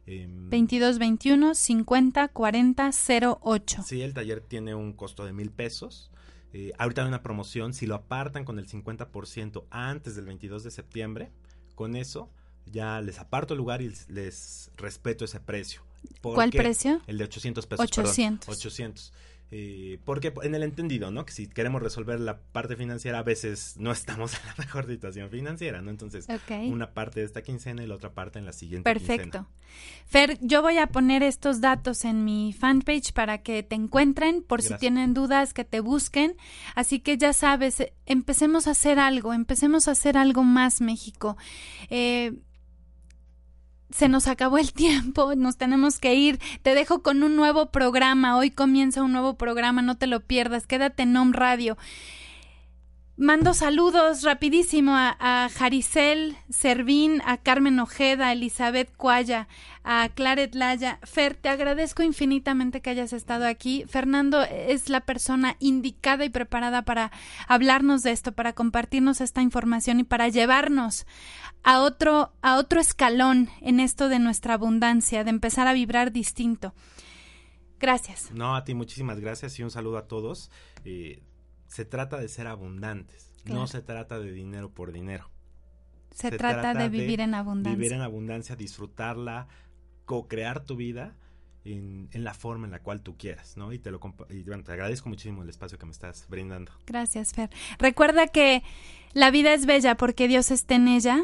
[0.06, 2.90] Em, 2221 50 40
[3.42, 3.82] 08.
[3.82, 6.10] Sí, el taller tiene un costo de mil pesos.
[6.52, 10.70] Eh, ahorita hay una promoción, si lo apartan con el 50% antes del 22 de
[10.70, 11.30] septiembre,
[11.74, 12.30] con eso
[12.66, 15.82] ya les aparto el lugar y les, respeto ese precio.
[16.20, 17.00] ¿Por ¿Cuál precio?
[17.06, 17.90] El de 800 pesos.
[17.90, 18.48] perdón, 800.
[18.48, 19.12] 800.
[19.52, 21.24] Eh, porque en el entendido, ¿no?
[21.24, 25.30] Que si queremos resolver la parte financiera, a veces no estamos en la mejor situación
[25.30, 25.90] financiera, ¿no?
[25.90, 26.26] Entonces,
[26.64, 29.22] una parte de esta quincena y la otra parte en la siguiente Perfecto.
[29.22, 29.48] quincena.
[30.06, 34.62] Fer, yo voy a poner estos datos en mi fanpage para que te encuentren, por
[34.62, 36.36] si tienen dudas, que te busquen.
[36.74, 41.36] Así que ya sabes, empecemos a hacer algo, empecemos a hacer algo más, México.
[41.88, 42.32] Eh,
[43.90, 46.38] se nos acabó el tiempo, nos tenemos que ir.
[46.62, 48.36] Te dejo con un nuevo programa.
[48.36, 50.66] Hoy comienza un nuevo programa, no te lo pierdas.
[50.66, 51.76] Quédate en Om Radio.
[53.18, 59.48] Mando saludos rapidísimo a, a Jaricel Servín, a Carmen Ojeda, a Elizabeth Cuaya,
[59.84, 60.98] a Claret Laya.
[61.02, 63.86] Fer, te agradezco infinitamente que hayas estado aquí.
[63.88, 67.10] Fernando es la persona indicada y preparada para
[67.48, 71.06] hablarnos de esto, para compartirnos esta información y para llevarnos
[71.62, 76.74] a otro, a otro escalón en esto de nuestra abundancia, de empezar a vibrar distinto.
[77.80, 78.30] Gracias.
[78.32, 80.50] No, a ti muchísimas gracias y un saludo a todos.
[80.84, 81.22] Eh,
[81.68, 83.32] se trata de ser abundantes.
[83.44, 83.60] Claro.
[83.60, 85.30] No se trata de dinero por dinero.
[86.10, 87.76] Se, trata, de vivir en abundancia.
[87.76, 89.48] Vivir en abundancia, disfrutarla,
[90.06, 91.14] co-crear tu vida
[91.64, 93.72] en, en la forma en la cual tú quieras, ¿no?
[93.72, 94.00] Y te lo
[94.30, 96.72] y, bueno, te agradezco muchísimo el espacio que me estás brindando.
[96.86, 97.50] Gracias, Fer.
[97.78, 98.62] Recuerda que
[99.12, 101.22] la vida es bella porque Dios está en ella,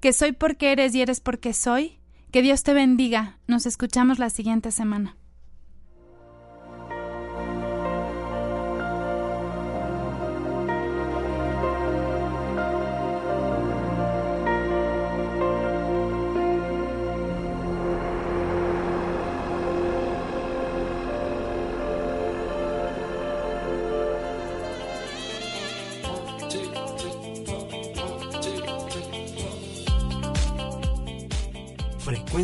[0.00, 1.98] que soy porque eres y eres porque soy.
[2.30, 3.38] Que Dios te bendiga.
[3.46, 5.18] Nos escuchamos la siguiente semana.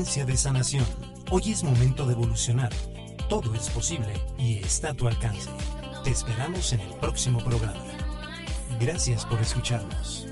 [0.09, 0.87] De sanación.
[1.31, 2.71] Hoy es momento de evolucionar.
[3.29, 5.51] Todo es posible y está a tu alcance.
[6.03, 7.85] Te esperamos en el próximo programa.
[8.81, 10.28] Gracias por escucharnos.